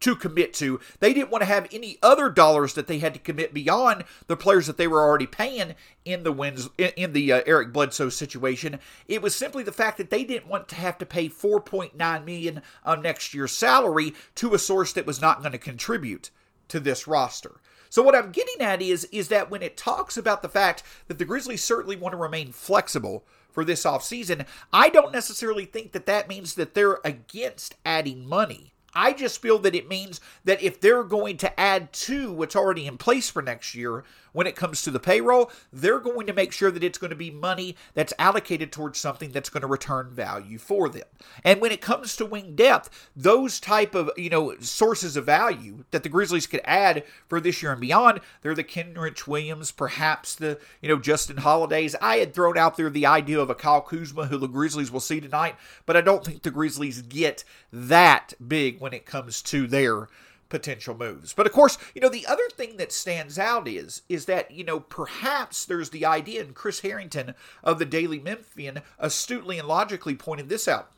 to 0.00 0.14
commit 0.14 0.52
to. 0.54 0.80
They 1.00 1.14
didn't 1.14 1.30
want 1.30 1.42
to 1.42 1.46
have 1.46 1.68
any 1.72 1.98
other 2.02 2.28
dollars 2.28 2.74
that 2.74 2.86
they 2.86 2.98
had 2.98 3.14
to 3.14 3.20
commit 3.20 3.54
beyond 3.54 4.04
the 4.26 4.36
players 4.36 4.66
that 4.66 4.76
they 4.76 4.86
were 4.86 5.02
already 5.02 5.26
paying 5.26 5.74
in 6.04 6.22
the 6.22 6.32
wins 6.32 6.68
in 6.78 7.12
the 7.12 7.32
uh, 7.32 7.42
Eric 7.46 7.72
Bledsoe 7.72 8.08
situation. 8.08 8.78
It 9.08 9.22
was 9.22 9.34
simply 9.34 9.62
the 9.62 9.72
fact 9.72 9.98
that 9.98 10.10
they 10.10 10.24
didn't 10.24 10.48
want 10.48 10.68
to 10.68 10.76
have 10.76 10.98
to 10.98 11.06
pay 11.06 11.28
4.9 11.28 12.24
million 12.24 12.62
of 12.84 13.02
next 13.02 13.34
year's 13.34 13.52
salary 13.52 14.14
to 14.36 14.54
a 14.54 14.58
source 14.58 14.92
that 14.92 15.06
was 15.06 15.20
not 15.20 15.40
going 15.40 15.52
to 15.52 15.58
contribute 15.58 16.30
to 16.68 16.80
this 16.80 17.06
roster. 17.06 17.60
So 17.88 18.02
what 18.02 18.16
I'm 18.16 18.32
getting 18.32 18.60
at 18.60 18.82
is 18.82 19.04
is 19.04 19.28
that 19.28 19.50
when 19.50 19.62
it 19.62 19.76
talks 19.76 20.16
about 20.16 20.42
the 20.42 20.48
fact 20.48 20.82
that 21.08 21.18
the 21.18 21.24
Grizzlies 21.24 21.64
certainly 21.64 21.96
want 21.96 22.12
to 22.12 22.18
remain 22.18 22.52
flexible 22.52 23.24
for 23.50 23.64
this 23.64 23.84
offseason, 23.84 24.46
I 24.72 24.90
don't 24.90 25.12
necessarily 25.12 25.64
think 25.64 25.92
that 25.92 26.06
that 26.06 26.28
means 26.28 26.54
that 26.54 26.74
they're 26.74 26.98
against 27.04 27.76
adding 27.86 28.28
money 28.28 28.74
I 28.96 29.12
just 29.12 29.42
feel 29.42 29.58
that 29.60 29.74
it 29.74 29.88
means 29.88 30.20
that 30.44 30.62
if 30.62 30.80
they're 30.80 31.04
going 31.04 31.36
to 31.38 31.60
add 31.60 31.92
to 31.92 32.32
what's 32.32 32.56
already 32.56 32.86
in 32.86 32.96
place 32.96 33.28
for 33.28 33.42
next 33.42 33.74
year, 33.74 34.04
when 34.36 34.46
it 34.46 34.54
comes 34.54 34.82
to 34.82 34.90
the 34.90 35.00
payroll, 35.00 35.50
they're 35.72 35.98
going 35.98 36.26
to 36.26 36.32
make 36.34 36.52
sure 36.52 36.70
that 36.70 36.84
it's 36.84 36.98
going 36.98 37.10
to 37.10 37.16
be 37.16 37.30
money 37.30 37.74
that's 37.94 38.12
allocated 38.18 38.70
towards 38.70 38.98
something 38.98 39.30
that's 39.30 39.48
going 39.48 39.62
to 39.62 39.66
return 39.66 40.10
value 40.10 40.58
for 40.58 40.90
them. 40.90 41.06
And 41.42 41.58
when 41.58 41.72
it 41.72 41.80
comes 41.80 42.16
to 42.16 42.26
wing 42.26 42.54
depth, 42.54 43.08
those 43.16 43.58
type 43.58 43.94
of, 43.94 44.10
you 44.18 44.28
know, 44.28 44.54
sources 44.60 45.16
of 45.16 45.24
value 45.24 45.84
that 45.90 46.02
the 46.02 46.10
Grizzlies 46.10 46.46
could 46.46 46.60
add 46.64 47.04
for 47.28 47.40
this 47.40 47.62
year 47.62 47.72
and 47.72 47.80
beyond, 47.80 48.20
they're 48.42 48.54
the 48.54 48.62
Kenrich 48.62 49.26
Williams, 49.26 49.72
perhaps 49.72 50.34
the, 50.34 50.58
you 50.82 50.88
know, 50.90 50.98
Justin 50.98 51.38
Holidays. 51.38 51.96
I 52.02 52.18
had 52.18 52.34
thrown 52.34 52.58
out 52.58 52.76
there 52.76 52.90
the 52.90 53.06
idea 53.06 53.40
of 53.40 53.48
a 53.48 53.54
Kyle 53.54 53.80
Kuzma 53.80 54.26
who 54.26 54.36
the 54.36 54.48
Grizzlies 54.48 54.90
will 54.90 55.00
see 55.00 55.18
tonight, 55.18 55.56
but 55.86 55.96
I 55.96 56.02
don't 56.02 56.22
think 56.22 56.42
the 56.42 56.50
Grizzlies 56.50 57.00
get 57.00 57.42
that 57.72 58.34
big 58.46 58.82
when 58.86 58.94
it 58.94 59.04
comes 59.04 59.42
to 59.42 59.66
their 59.66 60.06
potential 60.48 60.96
moves. 60.96 61.34
But 61.34 61.44
of 61.44 61.52
course, 61.52 61.76
you 61.92 62.00
know, 62.00 62.08
the 62.08 62.24
other 62.24 62.48
thing 62.54 62.76
that 62.76 62.92
stands 62.92 63.36
out 63.36 63.66
is 63.66 64.02
is 64.08 64.26
that, 64.26 64.52
you 64.52 64.62
know, 64.62 64.78
perhaps 64.78 65.64
there's 65.64 65.90
the 65.90 66.06
idea 66.06 66.40
and 66.40 66.54
Chris 66.54 66.78
Herrington 66.78 67.34
of 67.64 67.80
the 67.80 67.84
Daily 67.84 68.20
Memphian 68.20 68.82
astutely 69.00 69.58
and 69.58 69.66
logically 69.66 70.14
pointed 70.14 70.48
this 70.48 70.68
out. 70.68 70.92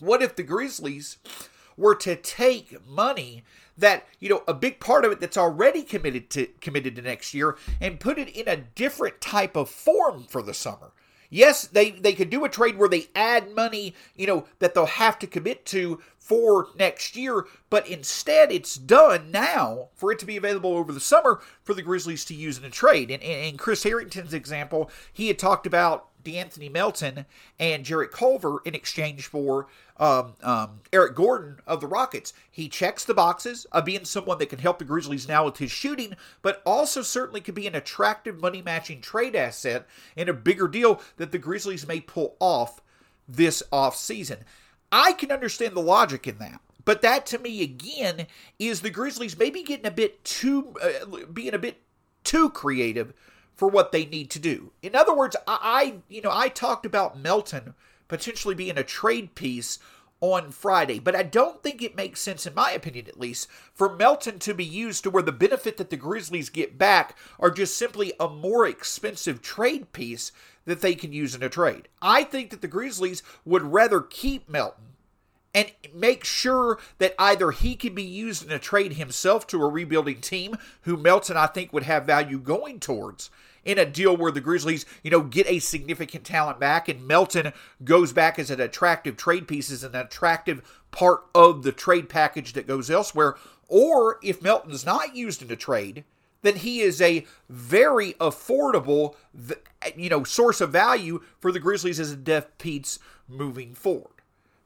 What 0.00 0.22
if 0.22 0.34
the 0.34 0.42
Grizzlies 0.42 1.18
were 1.76 1.96
to 1.96 2.16
take 2.16 2.82
money 2.88 3.44
that, 3.76 4.06
you 4.18 4.30
know, 4.30 4.42
a 4.48 4.54
big 4.54 4.80
part 4.80 5.04
of 5.04 5.12
it 5.12 5.20
that's 5.20 5.36
already 5.36 5.82
committed 5.82 6.30
to 6.30 6.46
committed 6.62 6.96
to 6.96 7.02
next 7.02 7.34
year 7.34 7.58
and 7.78 8.00
put 8.00 8.16
it 8.16 8.30
in 8.30 8.48
a 8.48 8.56
different 8.56 9.20
type 9.20 9.54
of 9.54 9.68
form 9.68 10.24
for 10.30 10.40
the 10.40 10.54
summer? 10.54 10.92
Yes, 11.34 11.66
they, 11.66 11.92
they 11.92 12.12
could 12.12 12.28
do 12.28 12.44
a 12.44 12.48
trade 12.50 12.76
where 12.76 12.90
they 12.90 13.08
add 13.16 13.54
money, 13.54 13.94
you 14.14 14.26
know, 14.26 14.44
that 14.58 14.74
they'll 14.74 14.84
have 14.84 15.18
to 15.20 15.26
commit 15.26 15.64
to 15.66 15.98
for 16.18 16.68
next 16.78 17.16
year, 17.16 17.46
but 17.70 17.88
instead 17.88 18.52
it's 18.52 18.74
done 18.76 19.30
now 19.30 19.88
for 19.94 20.12
it 20.12 20.18
to 20.18 20.26
be 20.26 20.36
available 20.36 20.74
over 20.74 20.92
the 20.92 21.00
summer 21.00 21.40
for 21.64 21.72
the 21.72 21.80
Grizzlies 21.80 22.26
to 22.26 22.34
use 22.34 22.58
in 22.58 22.66
a 22.66 22.70
trade. 22.70 23.10
And 23.10 23.22
in 23.22 23.56
Chris 23.56 23.82
Herrington's 23.82 24.34
example, 24.34 24.90
he 25.10 25.28
had 25.28 25.38
talked 25.38 25.66
about 25.66 26.08
De'Anthony 26.24 26.70
Melton 26.70 27.26
and 27.58 27.84
Jarrett 27.84 28.12
Culver 28.12 28.58
in 28.64 28.74
exchange 28.74 29.26
for 29.26 29.66
um, 29.98 30.34
um, 30.42 30.80
Eric 30.92 31.14
Gordon 31.14 31.58
of 31.66 31.80
the 31.80 31.86
Rockets. 31.86 32.32
He 32.50 32.68
checks 32.68 33.04
the 33.04 33.14
boxes 33.14 33.66
of 33.72 33.84
being 33.84 34.04
someone 34.04 34.38
that 34.38 34.48
can 34.48 34.58
help 34.58 34.78
the 34.78 34.84
Grizzlies 34.84 35.28
now 35.28 35.44
with 35.44 35.58
his 35.58 35.70
shooting, 35.70 36.16
but 36.42 36.62
also 36.66 37.02
certainly 37.02 37.40
could 37.40 37.54
be 37.54 37.66
an 37.66 37.74
attractive 37.74 38.40
money 38.40 38.62
matching 38.62 39.00
trade 39.00 39.36
asset 39.36 39.86
and 40.16 40.28
a 40.28 40.34
bigger 40.34 40.68
deal 40.68 41.00
that 41.16 41.32
the 41.32 41.38
Grizzlies 41.38 41.86
may 41.86 42.00
pull 42.00 42.36
off 42.40 42.80
this 43.28 43.62
offseason. 43.72 44.38
I 44.90 45.12
can 45.12 45.32
understand 45.32 45.74
the 45.74 45.80
logic 45.80 46.26
in 46.26 46.38
that. 46.38 46.60
But 46.84 47.02
that 47.02 47.26
to 47.26 47.38
me 47.38 47.62
again 47.62 48.26
is 48.58 48.80
the 48.80 48.90
Grizzlies 48.90 49.38
maybe 49.38 49.62
getting 49.62 49.86
a 49.86 49.90
bit 49.90 50.24
too 50.24 50.74
uh, 50.82 51.24
being 51.32 51.54
a 51.54 51.58
bit 51.58 51.80
too 52.24 52.50
creative 52.50 53.12
for 53.62 53.68
what 53.68 53.92
they 53.92 54.04
need 54.04 54.28
to 54.28 54.40
do. 54.40 54.72
In 54.82 54.96
other 54.96 55.14
words, 55.14 55.36
I, 55.46 55.98
you 56.08 56.20
know 56.20 56.32
I 56.32 56.48
talked 56.48 56.84
about 56.84 57.16
Melton 57.16 57.74
potentially 58.08 58.56
being 58.56 58.76
a 58.76 58.82
trade 58.82 59.36
piece 59.36 59.78
on 60.20 60.50
Friday, 60.50 60.98
but 60.98 61.14
I 61.14 61.22
don't 61.22 61.62
think 61.62 61.80
it 61.80 61.94
makes 61.94 62.20
sense, 62.20 62.44
in 62.44 62.56
my 62.56 62.72
opinion 62.72 63.06
at 63.06 63.20
least, 63.20 63.46
for 63.72 63.94
Melton 63.94 64.40
to 64.40 64.52
be 64.52 64.64
used 64.64 65.04
to 65.04 65.10
where 65.10 65.22
the 65.22 65.30
benefit 65.30 65.76
that 65.76 65.90
the 65.90 65.96
Grizzlies 65.96 66.50
get 66.50 66.76
back 66.76 67.16
are 67.38 67.52
just 67.52 67.78
simply 67.78 68.12
a 68.18 68.28
more 68.28 68.66
expensive 68.66 69.40
trade 69.40 69.92
piece 69.92 70.32
that 70.64 70.80
they 70.80 70.96
can 70.96 71.12
use 71.12 71.36
in 71.36 71.42
a 71.44 71.48
trade. 71.48 71.86
I 72.02 72.24
think 72.24 72.50
that 72.50 72.62
the 72.62 72.66
Grizzlies 72.66 73.22
would 73.44 73.62
rather 73.62 74.00
keep 74.00 74.48
Melton 74.48 74.92
and 75.54 75.70
make 75.94 76.24
sure 76.24 76.78
that 76.98 77.14
either 77.18 77.50
he 77.50 77.76
can 77.76 77.94
be 77.94 78.02
used 78.02 78.44
in 78.44 78.50
a 78.50 78.58
trade 78.58 78.94
himself 78.94 79.46
to 79.48 79.62
a 79.62 79.68
rebuilding 79.68 80.20
team, 80.20 80.56
who 80.82 80.96
Melton 80.96 81.36
I 81.36 81.46
think 81.46 81.72
would 81.72 81.82
have 81.82 82.06
value 82.06 82.38
going 82.38 82.80
towards 82.80 83.30
in 83.64 83.78
a 83.78 83.86
deal 83.86 84.16
where 84.16 84.32
the 84.32 84.40
Grizzlies, 84.40 84.84
you 85.02 85.10
know, 85.10 85.20
get 85.20 85.46
a 85.46 85.58
significant 85.58 86.24
talent 86.24 86.58
back 86.58 86.88
and 86.88 87.06
Melton 87.06 87.52
goes 87.84 88.12
back 88.12 88.38
as 88.38 88.50
an 88.50 88.60
attractive 88.60 89.16
trade 89.16 89.46
piece, 89.48 89.70
as 89.70 89.84
an 89.84 89.94
attractive 89.94 90.80
part 90.90 91.24
of 91.34 91.62
the 91.62 91.72
trade 91.72 92.08
package 92.08 92.52
that 92.54 92.66
goes 92.66 92.90
elsewhere. 92.90 93.36
Or 93.68 94.18
if 94.22 94.42
Melton's 94.42 94.84
not 94.84 95.16
used 95.16 95.42
in 95.42 95.50
a 95.50 95.56
trade, 95.56 96.04
then 96.42 96.56
he 96.56 96.80
is 96.80 97.00
a 97.00 97.24
very 97.48 98.14
affordable, 98.14 99.14
you 99.96 100.10
know, 100.10 100.24
source 100.24 100.60
of 100.60 100.70
value 100.70 101.22
for 101.40 101.52
the 101.52 101.60
Grizzlies 101.60 102.00
as 102.00 102.10
a 102.10 102.16
depth 102.16 102.58
piece 102.58 102.98
moving 103.28 103.74
forward. 103.74 104.11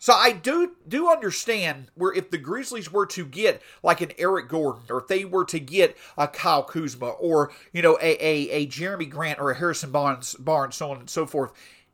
So 0.07 0.13
I 0.13 0.31
do 0.31 0.77
do 0.87 1.11
understand 1.11 1.89
where 1.97 2.15
if 2.15 2.31
the 2.31 2.39
Grizzlies 2.39 2.93
were 2.93 3.07
to 3.07 3.25
get 3.25 3.61
like 3.83 4.01
an 4.01 4.13
Eric 4.19 4.49
Gordon, 4.49 4.85
or 4.89 5.01
if 5.01 5.09
they 5.09 5.25
were 5.25 5.45
to 5.47 5.59
get 5.59 5.97
a 6.17 6.29
Kyle 6.29 6.63
Kuzma, 6.63 7.09
or 7.09 7.51
you 7.73 7.83
know 7.83 7.99
a 8.01 8.13
a, 8.25 8.51
a 8.51 8.67
Jerami 8.69 9.11
Grant 9.11 9.41
or 9.41 9.51
a 9.51 9.57
Harrison 9.57 9.91
Barnes, 9.91 10.35
Barnes, 10.35 10.77
so 10.77 10.93
on 10.93 10.99
and 10.99 11.11
so 11.11 11.27
forth, 11.27 11.51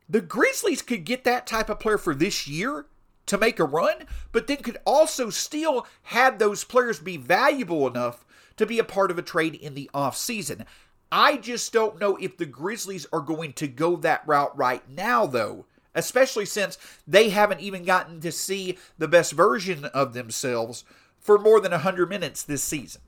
the 0.07 0.21
Grizzlies 0.21 0.83
could 0.83 1.05
get 1.05 1.23
that 1.23 1.47
type 1.47 1.71
of 1.71 1.79
player 1.79 1.97
for 1.97 2.13
this 2.13 2.47
year 2.47 2.85
to 3.25 3.37
make 3.39 3.59
a 3.59 3.65
run, 3.65 4.05
but 4.31 4.45
then 4.45 4.57
could 4.57 4.77
also 4.85 5.31
still 5.31 5.87
have 6.03 6.37
those 6.37 6.63
players 6.63 6.99
be 6.99 7.17
valuable 7.17 7.87
enough 7.87 8.23
to 8.57 8.67
be 8.67 8.77
a 8.77 8.83
part 8.83 9.09
of 9.09 9.17
a 9.17 9.23
trade 9.23 9.55
in 9.55 9.73
the 9.73 9.89
offseason. 9.91 10.67
I 11.11 11.37
just 11.37 11.73
don't 11.73 11.99
know 11.99 12.17
if 12.17 12.37
the 12.37 12.45
Grizzlies 12.45 13.07
are 13.11 13.21
going 13.21 13.53
to 13.53 13.67
go 13.67 13.95
that 13.95 14.21
route 14.27 14.55
right 14.55 14.87
now, 14.87 15.25
though 15.25 15.65
especially 15.95 16.45
since 16.45 16.77
they 17.07 17.29
haven't 17.29 17.61
even 17.61 17.83
gotten 17.83 18.19
to 18.21 18.31
see 18.31 18.77
the 18.97 19.07
best 19.07 19.33
version 19.33 19.85
of 19.85 20.13
themselves 20.13 20.83
for 21.19 21.37
more 21.37 21.59
than 21.59 21.71
100 21.71 22.09
minutes 22.09 22.43
this 22.43 22.63
season. 22.63 23.01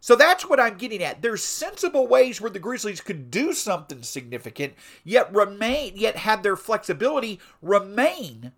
So 0.00 0.14
that's 0.14 0.48
what 0.48 0.60
I'm 0.60 0.78
getting 0.78 1.02
at. 1.02 1.20
There's 1.20 1.42
sensible 1.42 2.06
ways 2.06 2.40
where 2.40 2.50
the 2.50 2.58
Grizzlies 2.58 3.00
could 3.00 3.30
do 3.30 3.52
something 3.52 4.02
significant, 4.02 4.74
yet 5.04 5.34
remain, 5.34 5.94
yet 5.96 6.16
have 6.16 6.42
their 6.42 6.56
flexibility 6.56 7.40
remain 7.60 8.52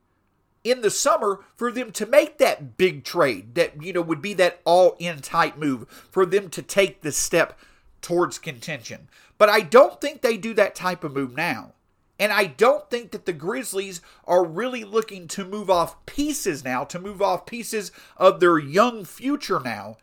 in 0.62 0.82
the 0.82 0.90
summer 0.90 1.40
for 1.54 1.72
them 1.72 1.90
to 1.92 2.04
make 2.04 2.38
that 2.38 2.76
big 2.76 3.04
trade 3.04 3.54
that 3.54 3.82
you 3.82 3.92
know 3.92 4.02
would 4.02 4.20
be 4.20 4.34
that 4.34 4.60
all-in 4.64 5.20
type 5.20 5.56
move 5.56 5.88
for 6.10 6.26
them 6.26 6.50
to 6.50 6.60
take 6.60 7.00
the 7.00 7.12
step 7.12 7.58
towards 8.02 8.38
contention. 8.38 9.08
But 9.38 9.48
I 9.48 9.60
don't 9.60 10.00
think 10.00 10.20
they 10.20 10.36
do 10.36 10.52
that 10.54 10.74
type 10.74 11.04
of 11.04 11.14
move 11.14 11.34
now. 11.34 11.72
And 12.18 12.32
I 12.32 12.46
don't 12.46 12.90
think 12.90 13.12
that 13.12 13.26
the 13.26 13.32
Grizzlies 13.32 14.00
are 14.24 14.44
really 14.44 14.84
looking 14.84 15.28
to 15.28 15.44
move 15.44 15.70
off 15.70 16.04
pieces 16.06 16.64
now, 16.64 16.84
to 16.84 16.98
move 16.98 17.22
off 17.22 17.46
pieces 17.46 17.92
of 18.16 18.40
their 18.40 18.58
young 18.58 19.04
future 19.04 19.60
now, 19.60 19.98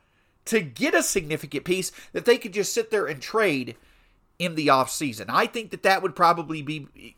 to 0.45 0.61
get 0.61 0.93
a 0.93 1.03
significant 1.03 1.65
piece 1.65 1.91
that 2.13 2.25
they 2.25 2.37
could 2.37 2.53
just 2.53 2.73
sit 2.73 2.89
there 2.89 3.05
and 3.05 3.21
trade 3.21 3.75
in 4.37 4.55
the 4.55 4.67
offseason. 4.67 5.25
I 5.29 5.45
think 5.45 5.71
that 5.71 5.83
that 5.83 6.01
would 6.01 6.15
probably 6.15 6.61
be 6.61 7.15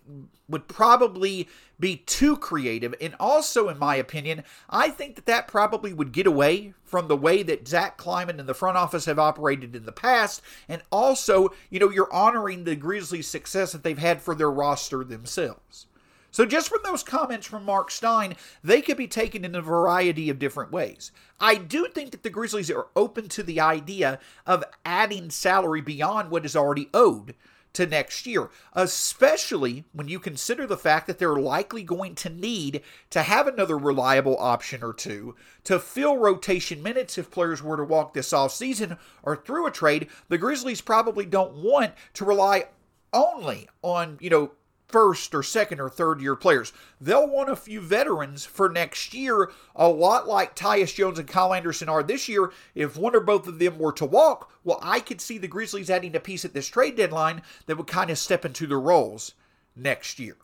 would 0.50 0.68
probably 0.68 1.48
be 1.80 1.98
too 1.98 2.38
creative 2.38 2.96
and 3.02 3.16
also 3.20 3.68
in 3.70 3.78
my 3.78 3.96
opinion, 3.96 4.44
I 4.70 4.90
think 4.90 5.16
that 5.16 5.26
that 5.26 5.48
probably 5.48 5.94
would 5.94 6.12
get 6.12 6.26
away 6.26 6.74
from 6.84 7.08
the 7.08 7.18
way 7.18 7.44
that 7.44 7.68
Zach 7.68 7.98
Kleiman 7.98 8.40
and 8.40 8.48
the 8.48 8.54
front 8.54 8.78
office 8.78 9.06
have 9.06 9.20
operated 9.20 9.76
in 9.76 9.86
the 9.86 9.92
past 9.92 10.42
and 10.70 10.82
also, 10.92 11.50
you 11.70 11.80
know, 11.80 11.90
you're 11.90 12.14
honoring 12.14 12.64
the 12.64 12.76
Grizzlies' 12.76 13.28
success 13.28 13.74
that 13.74 13.84
they've 13.84 13.98
had 13.98 14.22
for 14.22 14.34
their 14.34 14.52
roster 14.52 15.04
themselves. 15.04 15.88
So, 16.38 16.46
just 16.46 16.70
from 16.70 16.82
those 16.84 17.02
comments 17.02 17.48
from 17.48 17.66
Mark 17.66 17.90
Stein, 17.90 18.36
they 18.64 18.84
could 18.84 18.96
be 18.96 19.08
taken 19.08 19.44
in 19.44 19.56
a 19.56 19.60
variety 19.60 20.30
of 20.30 20.38
different 20.38 20.72
ways. 20.72 21.12
I 21.40 21.56
do 21.56 21.88
think 21.88 22.12
that 22.12 22.22
the 22.22 22.30
Grizzlies 22.30 22.70
are 22.70 22.90
open 22.96 23.28
to 23.30 23.42
the 23.42 23.60
idea 23.60 24.20
of 24.46 24.64
adding 24.86 25.32
salary 25.32 25.82
beyond 25.82 26.30
what 26.30 26.46
is 26.46 26.56
already 26.56 26.92
owed 26.94 27.34
to 27.74 27.88
next 27.88 28.28
year, 28.28 28.52
especially 28.74 29.86
when 29.94 30.10
you 30.10 30.20
consider 30.20 30.68
the 30.68 30.78
fact 30.78 31.08
that 31.08 31.18
they're 31.18 31.38
likely 31.38 31.82
going 31.82 32.14
to 32.14 32.30
need 32.30 32.84
to 33.10 33.24
have 33.24 33.48
another 33.48 33.76
reliable 33.76 34.38
option 34.38 34.84
or 34.84 34.94
two 34.94 35.36
to 35.64 35.80
fill 35.80 36.20
rotation 36.20 36.84
minutes 36.84 37.18
if 37.18 37.32
players 37.32 37.64
were 37.64 37.78
to 37.78 37.84
walk 37.84 38.14
this 38.14 38.32
off 38.32 38.52
season 38.52 39.00
or 39.24 39.36
through 39.36 39.66
a 39.66 39.72
trade. 39.72 40.08
The 40.30 40.38
Grizzlies 40.38 40.82
probably 40.82 41.26
don't 41.26 41.56
want 41.56 41.94
to 42.14 42.26
rely 42.26 42.66
only 43.12 43.68
on, 43.82 44.18
you 44.22 44.30
know, 44.30 44.52
first 44.88 45.36
or 45.36 45.44
second 45.44 45.80
or 45.80 45.90
third 45.90 46.22
year 46.22 46.36
players. 46.36 46.74
They'll 47.00 47.28
want 47.28 47.50
a 47.50 47.56
few 47.56 47.82
veterans 47.82 48.46
for 48.46 48.70
next 48.70 49.14
year, 49.14 49.52
a 49.76 49.88
lot 49.88 50.28
like 50.28 50.56
Tyus 50.56 50.96
Jones 50.96 51.20
and 51.20 51.28
Kyle 51.28 51.54
Anderson 51.54 51.90
are 51.90 52.04
this 52.04 52.30
year. 52.30 52.52
If 52.74 52.98
one 52.98 53.16
or 53.16 53.20
both 53.20 53.48
of 53.48 53.60
them 53.60 53.78
were 53.78 53.94
to 53.94 54.06
walk, 54.06 54.52
well, 54.64 54.80
I 54.82 55.00
could 55.00 55.22
see 55.22 55.38
the 55.38 55.48
Grizzlies 55.48 55.90
adding 55.90 56.16
a 56.16 56.20
piece 56.20 56.46
at 56.46 56.54
this 56.54 56.68
trade 56.68 56.96
deadline 56.96 57.42
that 57.66 57.78
would 57.78 57.88
kind 57.88 58.10
of 58.10 58.18
step 58.18 58.46
into 58.46 58.68
the 58.68 58.78
roles 58.78 59.34
next 59.76 60.20
year. 60.20 60.38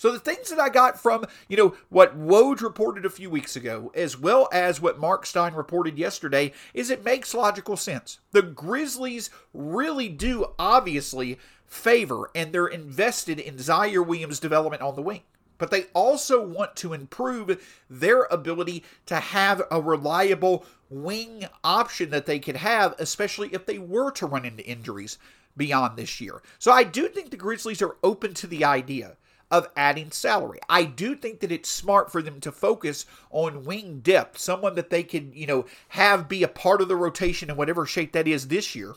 So 0.00 0.10
the 0.10 0.18
things 0.18 0.48
that 0.48 0.58
I 0.58 0.70
got 0.70 0.98
from, 0.98 1.26
you 1.46 1.58
know, 1.58 1.74
what 1.90 2.18
Woj 2.18 2.62
reported 2.62 3.04
a 3.04 3.10
few 3.10 3.28
weeks 3.28 3.54
ago, 3.54 3.92
as 3.94 4.18
well 4.18 4.48
as 4.50 4.80
what 4.80 4.98
Mark 4.98 5.26
Stein 5.26 5.52
reported 5.52 5.98
yesterday, 5.98 6.52
is 6.72 6.88
it 6.88 7.04
makes 7.04 7.34
logical 7.34 7.76
sense. 7.76 8.18
The 8.32 8.40
Grizzlies 8.40 9.28
really 9.52 10.08
do 10.08 10.54
obviously 10.58 11.38
favor 11.70 12.30
and 12.34 12.52
they're 12.52 12.66
invested 12.66 13.38
in 13.38 13.56
Ziaire 13.56 14.06
Williams' 14.06 14.40
development 14.40 14.82
on 14.82 14.96
the 14.96 15.02
wing. 15.02 15.22
But 15.56 15.70
they 15.70 15.84
also 15.94 16.44
want 16.44 16.74
to 16.76 16.92
improve 16.92 17.62
their 17.88 18.24
ability 18.24 18.84
to 19.06 19.16
have 19.16 19.62
a 19.70 19.80
reliable 19.80 20.66
wing 20.88 21.46
option 21.62 22.10
that 22.10 22.26
they 22.26 22.38
could 22.38 22.56
have, 22.56 22.94
especially 22.98 23.50
if 23.52 23.66
they 23.66 23.78
were 23.78 24.10
to 24.12 24.26
run 24.26 24.44
into 24.44 24.66
injuries 24.66 25.18
beyond 25.56 25.96
this 25.96 26.20
year. 26.20 26.42
So 26.58 26.72
I 26.72 26.82
do 26.84 27.08
think 27.08 27.30
the 27.30 27.36
Grizzlies 27.36 27.82
are 27.82 27.96
open 28.02 28.34
to 28.34 28.46
the 28.46 28.64
idea 28.64 29.16
of 29.50 29.68
adding 29.76 30.10
salary. 30.12 30.60
I 30.68 30.84
do 30.84 31.14
think 31.14 31.40
that 31.40 31.52
it's 31.52 31.68
smart 31.68 32.10
for 32.10 32.22
them 32.22 32.40
to 32.40 32.52
focus 32.52 33.04
on 33.30 33.64
wing 33.64 34.00
depth, 34.00 34.38
someone 34.38 34.76
that 34.76 34.90
they 34.90 35.02
could, 35.02 35.32
you 35.34 35.46
know, 35.46 35.66
have 35.88 36.28
be 36.28 36.42
a 36.42 36.48
part 36.48 36.80
of 36.80 36.88
the 36.88 36.96
rotation 36.96 37.50
in 37.50 37.56
whatever 37.56 37.84
shape 37.84 38.12
that 38.12 38.28
is 38.28 38.48
this 38.48 38.74
year, 38.74 38.94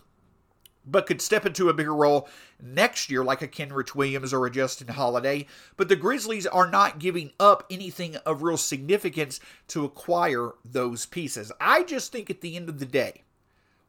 but 0.86 1.06
could 1.06 1.22
step 1.22 1.46
into 1.46 1.70
a 1.70 1.74
bigger 1.74 1.96
role 1.96 2.28
next 2.62 3.10
year, 3.10 3.24
like 3.24 3.42
a 3.42 3.48
Kenrich 3.48 3.96
Williams 3.96 4.34
or 4.34 4.46
a 4.46 4.52
Justin 4.52 4.90
Holiday. 4.90 5.48
But 5.78 5.90
the 5.90 5.96
Grizzlies 5.96 6.46
are 6.48 6.70
not 6.70 7.00
giving 7.00 7.32
up 7.40 7.66
anything 7.70 8.16
of 8.18 8.44
real 8.44 8.58
significance 8.58 9.40
to 9.70 9.86
acquire 9.86 10.52
those 10.66 11.06
pieces. 11.06 11.52
I 11.60 11.84
just 11.84 12.12
think 12.12 12.30
at 12.30 12.42
the 12.42 12.56
end 12.56 12.70
of 12.70 12.80
the 12.80 12.86
day, 12.86 13.24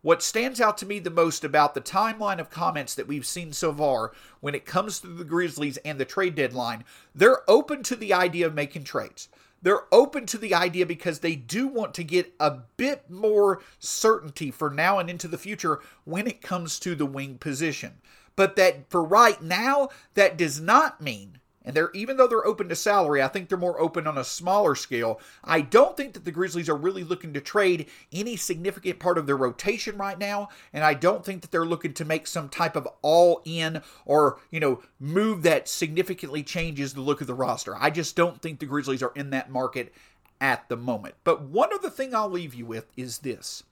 what 0.02 0.22
stands 0.22 0.60
out 0.60 0.76
to 0.78 0.86
me 0.86 0.98
the 0.98 1.08
most 1.08 1.44
about 1.44 1.72
the 1.72 1.80
timeline 1.80 2.38
of 2.38 2.50
comments 2.50 2.94
that 2.94 3.08
we've 3.08 3.24
seen 3.24 3.54
so 3.54 3.72
far 3.72 4.12
when 4.40 4.54
it 4.54 4.66
comes 4.66 5.00
to 5.00 5.06
the 5.06 5.24
Grizzlies 5.24 5.78
and 5.78 5.98
the 5.98 6.04
trade 6.04 6.34
deadline, 6.34 6.84
they're 7.14 7.48
open 7.48 7.82
to 7.84 7.96
the 7.96 8.12
idea 8.12 8.46
of 8.46 8.54
making 8.54 8.84
trades. 8.84 9.30
They're 9.64 9.86
open 9.90 10.26
to 10.26 10.36
the 10.36 10.54
idea 10.54 10.84
because 10.84 11.20
they 11.20 11.34
do 11.34 11.66
want 11.66 11.94
to 11.94 12.04
get 12.04 12.34
a 12.38 12.58
bit 12.76 13.08
more 13.08 13.62
certainty 13.78 14.50
for 14.50 14.68
now 14.68 14.98
and 14.98 15.08
into 15.08 15.26
the 15.26 15.38
future 15.38 15.80
when 16.04 16.26
it 16.26 16.42
comes 16.42 16.78
to 16.80 16.94
the 16.94 17.06
wing 17.06 17.38
position. 17.38 18.02
But 18.36 18.56
that 18.56 18.90
for 18.90 19.02
right 19.02 19.40
now, 19.40 19.88
that 20.12 20.36
does 20.36 20.60
not 20.60 21.00
mean 21.00 21.38
and 21.64 21.74
they're 21.74 21.90
even 21.94 22.16
though 22.16 22.26
they're 22.26 22.46
open 22.46 22.68
to 22.68 22.76
salary, 22.76 23.22
I 23.22 23.28
think 23.28 23.48
they're 23.48 23.58
more 23.58 23.80
open 23.80 24.06
on 24.06 24.18
a 24.18 24.24
smaller 24.24 24.74
scale. 24.74 25.20
I 25.42 25.62
don't 25.62 25.96
think 25.96 26.12
that 26.14 26.24
the 26.24 26.32
Grizzlies 26.32 26.68
are 26.68 26.76
really 26.76 27.04
looking 27.04 27.32
to 27.34 27.40
trade 27.40 27.86
any 28.12 28.36
significant 28.36 28.98
part 28.98 29.18
of 29.18 29.26
their 29.26 29.36
rotation 29.36 29.96
right 29.96 30.18
now, 30.18 30.48
and 30.72 30.84
I 30.84 30.94
don't 30.94 31.24
think 31.24 31.42
that 31.42 31.50
they're 31.50 31.64
looking 31.64 31.94
to 31.94 32.04
make 32.04 32.26
some 32.26 32.48
type 32.48 32.76
of 32.76 32.88
all 33.02 33.40
in 33.44 33.82
or, 34.04 34.38
you 34.50 34.60
know, 34.60 34.82
move 35.00 35.42
that 35.42 35.68
significantly 35.68 36.42
changes 36.42 36.94
the 36.94 37.00
look 37.00 37.20
of 37.20 37.26
the 37.26 37.34
roster. 37.34 37.74
I 37.76 37.90
just 37.90 38.16
don't 38.16 38.40
think 38.42 38.58
the 38.58 38.66
Grizzlies 38.66 39.02
are 39.02 39.12
in 39.14 39.30
that 39.30 39.50
market 39.50 39.92
at 40.40 40.68
the 40.68 40.76
moment. 40.76 41.14
But 41.24 41.42
one 41.42 41.72
other 41.72 41.90
thing 41.90 42.14
I'll 42.14 42.28
leave 42.28 42.54
you 42.54 42.66
with 42.66 42.86
is 42.96 43.18
this 43.18 43.62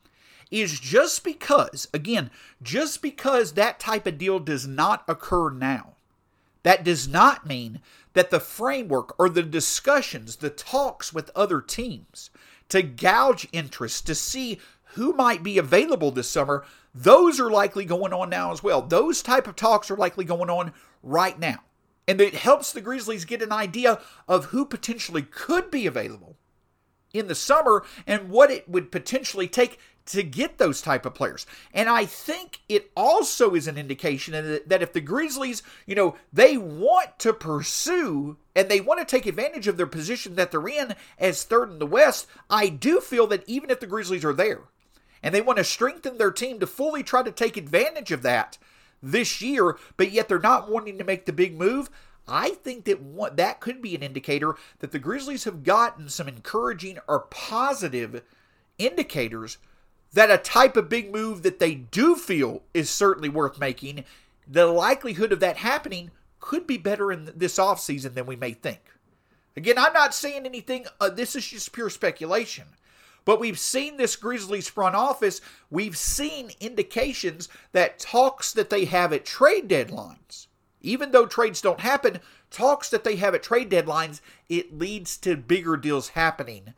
is 0.50 0.78
just 0.78 1.24
because, 1.24 1.88
again, 1.94 2.31
just 2.62 3.00
because 3.00 3.52
that 3.52 3.81
type 3.81 4.07
of 4.07 4.18
deal 4.18 4.38
does 4.38 4.66
not 4.66 5.02
occur 5.09 5.48
now 5.50 5.94
that 6.62 6.85
does 6.85 7.09
not 7.09 7.46
mean 7.46 7.81
that 8.12 8.31
the 8.31 8.40
framework 8.40 9.18
or 9.18 9.29
the 9.29 9.42
discussions, 9.42 10.37
the 10.37 10.51
talks 10.51 11.12
with 11.12 11.31
other 11.35 11.61
teams 11.61 12.31
to 12.68 12.83
gouge 12.83 13.48
interest, 13.53 14.07
to 14.07 14.14
see 14.14 14.59
who 14.94 15.12
might 15.12 15.42
be 15.42 15.59
available 15.59 16.11
this 16.11 16.29
summer, 16.29 16.64
those 16.94 17.40
are 17.40 17.51
likely 17.51 17.85
going 17.85 18.12
on 18.12 18.31
now 18.31 18.53
as 18.53 18.62
well. 18.62 18.83
Those 18.83 19.22
type 19.22 19.46
of 19.46 19.57
talks 19.57 19.90
are 19.90 19.96
likely 19.96 20.25
going 20.25 20.51
on 20.51 20.72
right 21.03 21.38
now. 21.38 21.61
And 22.07 22.20
it 22.20 22.35
helps 22.35 22.72
the 22.72 22.81
Grizzlies 22.81 23.25
get 23.25 23.42
an 23.42 23.53
idea 23.53 24.01
of 24.29 24.46
who 24.46 24.66
potentially 24.66 25.22
could 25.22 25.70
be 25.70 25.87
available 25.87 26.37
in 27.14 27.29
the 27.29 27.35
summer 27.35 27.85
and 28.07 28.29
what 28.29 28.51
it 28.51 28.68
would 28.68 28.90
potentially 28.90 29.48
take 29.48 29.79
to 30.07 30.23
get 30.23 30.59
those 30.59 30.83
type 30.83 31.07
of 31.07 31.15
players. 31.15 31.47
And 31.73 31.88
I 31.88 32.05
think 32.05 32.61
it 32.69 32.91
also 32.97 33.55
is 33.55 33.67
an 33.67 33.79
indication 33.79 34.61
that 34.67 34.83
if 34.83 34.93
the 34.93 35.01
Grizzlies, 35.01 35.62
you 35.87 35.95
know, 35.95 36.17
they 36.33 36.57
want 36.57 37.19
to 37.21 37.33
pursue 37.33 38.37
and 38.57 38.69
they 38.69 38.81
want 38.81 39.01
to 39.01 39.07
take 39.07 39.27
advantage 39.27 39.69
of 39.69 39.77
their 39.77 39.87
position 39.87 40.35
that 40.35 40.51
they're 40.51 40.69
in 40.69 40.95
as 41.19 41.45
third 41.45 41.71
in 41.71 41.79
the 41.79 41.87
West, 41.87 42.27
I 42.51 42.69
do 42.69 43.01
feel 43.01 43.27
that 43.29 43.45
even 43.49 43.71
if 43.71 43.81
the 43.81 43.87
Grizzlies 43.87 44.25
are 44.25 44.33
there 44.33 44.62
and 45.23 45.35
they 45.35 45.41
want 45.41 45.59
to 45.59 45.65
strengthen 45.65 46.19
their 46.19 46.33
team 46.33 46.59
to 46.59 46.67
fully 46.67 47.03
try 47.03 47.23
to 47.23 47.31
take 47.31 47.57
advantage 47.57 48.11
of 48.11 48.23
that 48.23 48.59
this 49.03 49.41
year, 49.41 49.77
but 49.97 50.11
yet 50.11 50.29
they're 50.29 50.38
not 50.38 50.71
wanting 50.71 50.99
to 50.99 51.05
make 51.05 51.27
the 51.27 51.33
big 51.33 51.57
move, 51.57 51.91
I 52.27 52.51
think 52.51 52.85
that 52.85 53.37
that 53.37 53.61
could 53.61 53.83
be 53.83 53.95
an 53.95 54.03
indicator 54.03 54.55
that 54.79 54.93
the 54.93 54.99
Grizzlies 54.99 55.45
have 55.45 55.65
gotten 55.65 56.09
some 56.09 56.29
encouraging 56.29 56.99
or 57.09 57.27
positive 57.31 58.23
indicators 58.79 59.59
that 60.12 60.31
a 60.31 60.38
type 60.38 60.77
of 60.77 60.88
big 60.88 61.12
move 61.12 61.42
that 61.42 61.59
they 61.59 61.75
do 61.75 62.16
feel 62.16 62.62
is 62.75 62.90
certainly 62.90 63.29
worth 63.29 63.59
making, 63.59 64.05
the 64.46 64.66
likelihood 64.66 65.33
of 65.33 65.40
that 65.40 65.57
happening 65.59 66.11
could 66.40 66.66
be 66.66 66.77
better 66.77 67.11
in 67.12 67.33
this 67.35 67.59
offseason 67.59 68.14
than 68.14 68.27
we 68.27 68.37
may 68.37 68.53
think. 68.53 68.81
Again, 69.57 69.79
I'm 69.79 69.92
not 69.92 70.14
saying 70.14 70.44
anything, 70.44 70.87
uh, 71.01 71.11
this 71.11 71.37
is 71.37 71.46
just 71.46 71.72
pure 71.72 71.90
speculation. 71.90 72.64
But 73.25 73.38
we've 73.38 73.59
seen 73.59 73.96
this 73.96 74.16
Grizzlies 74.16 74.68
front 74.68 74.96
office, 74.96 75.40
we've 75.70 75.96
seen 75.96 76.51
indications 76.61 77.48
that 77.70 78.01
talks 78.01 78.53
that 78.53 78.68
they 78.68 78.85
have 78.87 79.12
at 79.12 79.25
trade 79.25 79.68
deadlines, 79.68 80.48
even 80.81 81.12
though 81.12 81.27
trades 81.27 81.61
don't 81.61 81.81
happen, 81.81 82.18
talks 82.51 82.90
that 82.90 83.05
they 83.05 83.16
have 83.16 83.35
at 83.35 83.42
trade 83.42 83.70
deadlines, 83.70 84.20
it 84.48 84.77
leads 84.77 85.16
to 85.18 85.37
bigger 85.37 85.77
deals 85.77 86.11
happening 86.11 86.75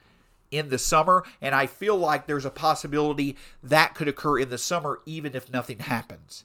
in 0.56 0.68
the 0.68 0.78
summer, 0.78 1.24
and 1.40 1.54
I 1.54 1.66
feel 1.66 1.96
like 1.96 2.26
there's 2.26 2.44
a 2.44 2.50
possibility 2.50 3.36
that 3.62 3.94
could 3.94 4.08
occur 4.08 4.38
in 4.38 4.50
the 4.50 4.58
summer 4.58 5.00
even 5.06 5.34
if 5.34 5.52
nothing 5.52 5.80
happens. 5.80 6.44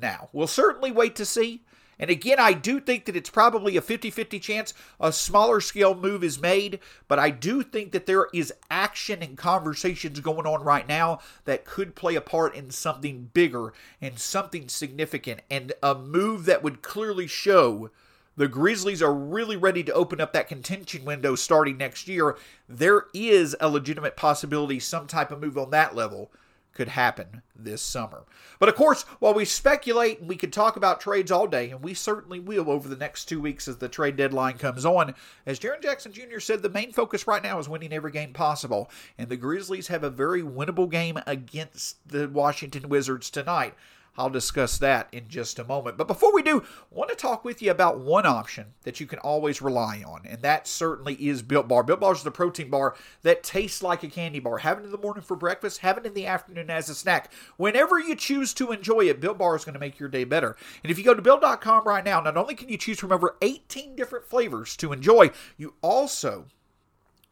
Now, 0.00 0.28
we'll 0.32 0.46
certainly 0.46 0.90
wait 0.90 1.14
to 1.16 1.24
see. 1.24 1.62
And 1.98 2.10
again, 2.10 2.40
I 2.40 2.52
do 2.52 2.80
think 2.80 3.04
that 3.04 3.16
it's 3.16 3.30
probably 3.30 3.76
a 3.76 3.80
50 3.80 4.10
50 4.10 4.40
chance 4.40 4.74
a 4.98 5.12
smaller 5.12 5.60
scale 5.60 5.94
move 5.94 6.24
is 6.24 6.40
made, 6.40 6.80
but 7.06 7.18
I 7.18 7.30
do 7.30 7.62
think 7.62 7.92
that 7.92 8.06
there 8.06 8.28
is 8.32 8.52
action 8.70 9.22
and 9.22 9.38
conversations 9.38 10.20
going 10.20 10.46
on 10.46 10.64
right 10.64 10.88
now 10.88 11.20
that 11.44 11.64
could 11.64 11.94
play 11.94 12.16
a 12.16 12.20
part 12.20 12.54
in 12.54 12.70
something 12.70 13.30
bigger 13.32 13.72
and 14.00 14.18
something 14.18 14.68
significant 14.68 15.40
and 15.50 15.72
a 15.82 15.94
move 15.94 16.46
that 16.46 16.62
would 16.62 16.82
clearly 16.82 17.26
show 17.26 17.90
the 18.36 18.48
Grizzlies 18.48 19.02
are 19.02 19.14
really 19.14 19.56
ready 19.56 19.82
to 19.84 19.92
open 19.92 20.20
up 20.20 20.32
that 20.32 20.48
contention 20.48 21.04
window 21.04 21.34
starting 21.34 21.76
next 21.76 22.08
year. 22.08 22.36
There 22.68 23.06
is 23.14 23.56
a 23.60 23.68
legitimate 23.68 24.16
possibility 24.16 24.80
some 24.80 25.06
type 25.06 25.30
of 25.30 25.40
move 25.40 25.56
on 25.56 25.70
that 25.70 25.94
level 25.94 26.30
could 26.74 26.88
happen 26.88 27.42
this 27.56 27.80
summer. 27.80 28.24
But 28.58 28.68
of 28.68 28.74
course, 28.74 29.02
while 29.20 29.32
we 29.32 29.44
speculate 29.44 30.20
and 30.20 30.28
we 30.28 30.36
could 30.36 30.52
talk 30.52 30.76
about 30.76 31.00
trades 31.00 31.30
all 31.30 31.46
day, 31.46 31.70
and 31.70 31.82
we 31.82 31.94
certainly 31.94 32.40
will 32.40 32.70
over 32.70 32.88
the 32.88 32.96
next 32.96 33.26
two 33.26 33.40
weeks 33.40 33.68
as 33.68 33.78
the 33.78 33.88
trade 33.88 34.16
deadline 34.16 34.58
comes 34.58 34.84
on, 34.84 35.14
as 35.46 35.58
Jaren 35.58 35.82
Jackson 35.82 36.12
Jr. 36.12 36.40
said, 36.40 36.62
the 36.62 36.68
main 36.68 36.92
focus 36.92 37.26
right 37.26 37.42
now 37.42 37.58
is 37.58 37.68
winning 37.68 37.92
every 37.92 38.10
game 38.10 38.32
possible. 38.32 38.90
And 39.16 39.28
the 39.28 39.36
Grizzlies 39.36 39.88
have 39.88 40.02
a 40.02 40.10
very 40.10 40.42
winnable 40.42 40.90
game 40.90 41.18
against 41.26 42.06
the 42.08 42.28
Washington 42.28 42.88
Wizards 42.88 43.30
tonight. 43.30 43.74
I'll 44.16 44.30
discuss 44.30 44.78
that 44.78 45.08
in 45.12 45.28
just 45.28 45.58
a 45.58 45.64
moment. 45.64 45.96
But 45.96 46.06
before 46.06 46.32
we 46.32 46.42
do, 46.42 46.60
I 46.60 46.94
want 46.94 47.10
to 47.10 47.16
talk 47.16 47.44
with 47.44 47.60
you 47.60 47.70
about 47.70 47.98
one 47.98 48.26
option 48.26 48.74
that 48.84 49.00
you 49.00 49.06
can 49.06 49.18
always 49.18 49.60
rely 49.60 50.04
on, 50.06 50.22
and 50.24 50.40
that 50.42 50.68
certainly 50.68 51.14
is 51.14 51.42
Built 51.42 51.66
Bar. 51.66 51.82
Built 51.82 52.00
Bar 52.00 52.12
is 52.12 52.22
the 52.22 52.30
protein 52.30 52.70
bar 52.70 52.94
that 53.22 53.42
tastes 53.42 53.82
like 53.82 54.02
a 54.02 54.08
candy 54.08 54.38
bar. 54.38 54.58
Have 54.58 54.78
it 54.78 54.84
in 54.84 54.92
the 54.92 54.98
morning 54.98 55.22
for 55.22 55.36
breakfast, 55.36 55.78
have 55.78 55.98
it 55.98 56.06
in 56.06 56.14
the 56.14 56.26
afternoon 56.26 56.70
as 56.70 56.88
a 56.88 56.94
snack. 56.94 57.32
Whenever 57.56 57.98
you 57.98 58.14
choose 58.14 58.54
to 58.54 58.70
enjoy 58.70 59.00
it, 59.02 59.20
Built 59.20 59.38
Bar 59.38 59.56
is 59.56 59.64
going 59.64 59.74
to 59.74 59.80
make 59.80 59.98
your 59.98 60.08
day 60.08 60.24
better. 60.24 60.56
And 60.82 60.90
if 60.90 60.98
you 60.98 61.04
go 61.04 61.14
to 61.14 61.22
Built.com 61.22 61.84
right 61.84 62.04
now, 62.04 62.20
not 62.20 62.36
only 62.36 62.54
can 62.54 62.68
you 62.68 62.78
choose 62.78 63.00
from 63.00 63.12
over 63.12 63.36
18 63.42 63.96
different 63.96 64.26
flavors 64.26 64.76
to 64.76 64.92
enjoy, 64.92 65.30
you 65.56 65.74
also 65.82 66.46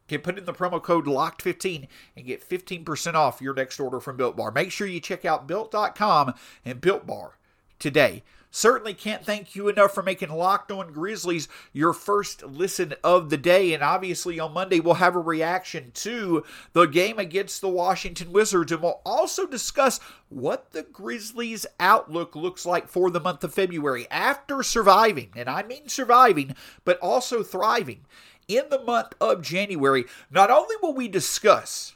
can 0.08 0.20
put 0.20 0.38
in 0.38 0.44
the 0.44 0.52
promo 0.52 0.82
code 0.82 1.06
LOCKED15 1.06 1.88
and 2.16 2.26
get 2.26 2.48
15% 2.48 3.14
off 3.14 3.40
your 3.40 3.54
next 3.54 3.80
order 3.80 4.00
from 4.00 4.16
Built 4.16 4.36
Bar. 4.36 4.50
Make 4.50 4.72
sure 4.72 4.86
you 4.86 5.00
check 5.00 5.24
out 5.24 5.46
built.com 5.46 6.34
and 6.64 6.80
Built 6.80 7.06
Bar 7.06 7.38
today. 7.78 8.22
Certainly 8.54 8.92
can't 8.94 9.24
thank 9.24 9.56
you 9.56 9.68
enough 9.68 9.94
for 9.94 10.02
making 10.02 10.28
Locked 10.28 10.70
On 10.70 10.92
Grizzlies 10.92 11.48
your 11.72 11.94
first 11.94 12.42
listen 12.42 12.92
of 13.02 13.30
the 13.30 13.38
day. 13.38 13.72
And 13.72 13.82
obviously, 13.82 14.38
on 14.38 14.52
Monday, 14.52 14.78
we'll 14.78 14.94
have 14.94 15.16
a 15.16 15.20
reaction 15.20 15.90
to 15.94 16.44
the 16.74 16.84
game 16.84 17.18
against 17.18 17.62
the 17.62 17.70
Washington 17.70 18.30
Wizards. 18.30 18.70
And 18.70 18.82
we'll 18.82 19.00
also 19.06 19.46
discuss 19.46 20.00
what 20.28 20.72
the 20.72 20.82
Grizzlies' 20.82 21.64
outlook 21.80 22.36
looks 22.36 22.66
like 22.66 22.88
for 22.88 23.10
the 23.10 23.20
month 23.20 23.42
of 23.42 23.54
February 23.54 24.06
after 24.10 24.62
surviving. 24.62 25.30
And 25.34 25.48
I 25.48 25.62
mean 25.62 25.88
surviving, 25.88 26.54
but 26.84 26.98
also 26.98 27.42
thriving. 27.42 28.04
In 28.52 28.68
the 28.68 28.82
month 28.82 29.14
of 29.18 29.40
January, 29.40 30.04
not 30.30 30.50
only 30.50 30.76
will 30.82 30.92
we 30.92 31.08
discuss 31.08 31.94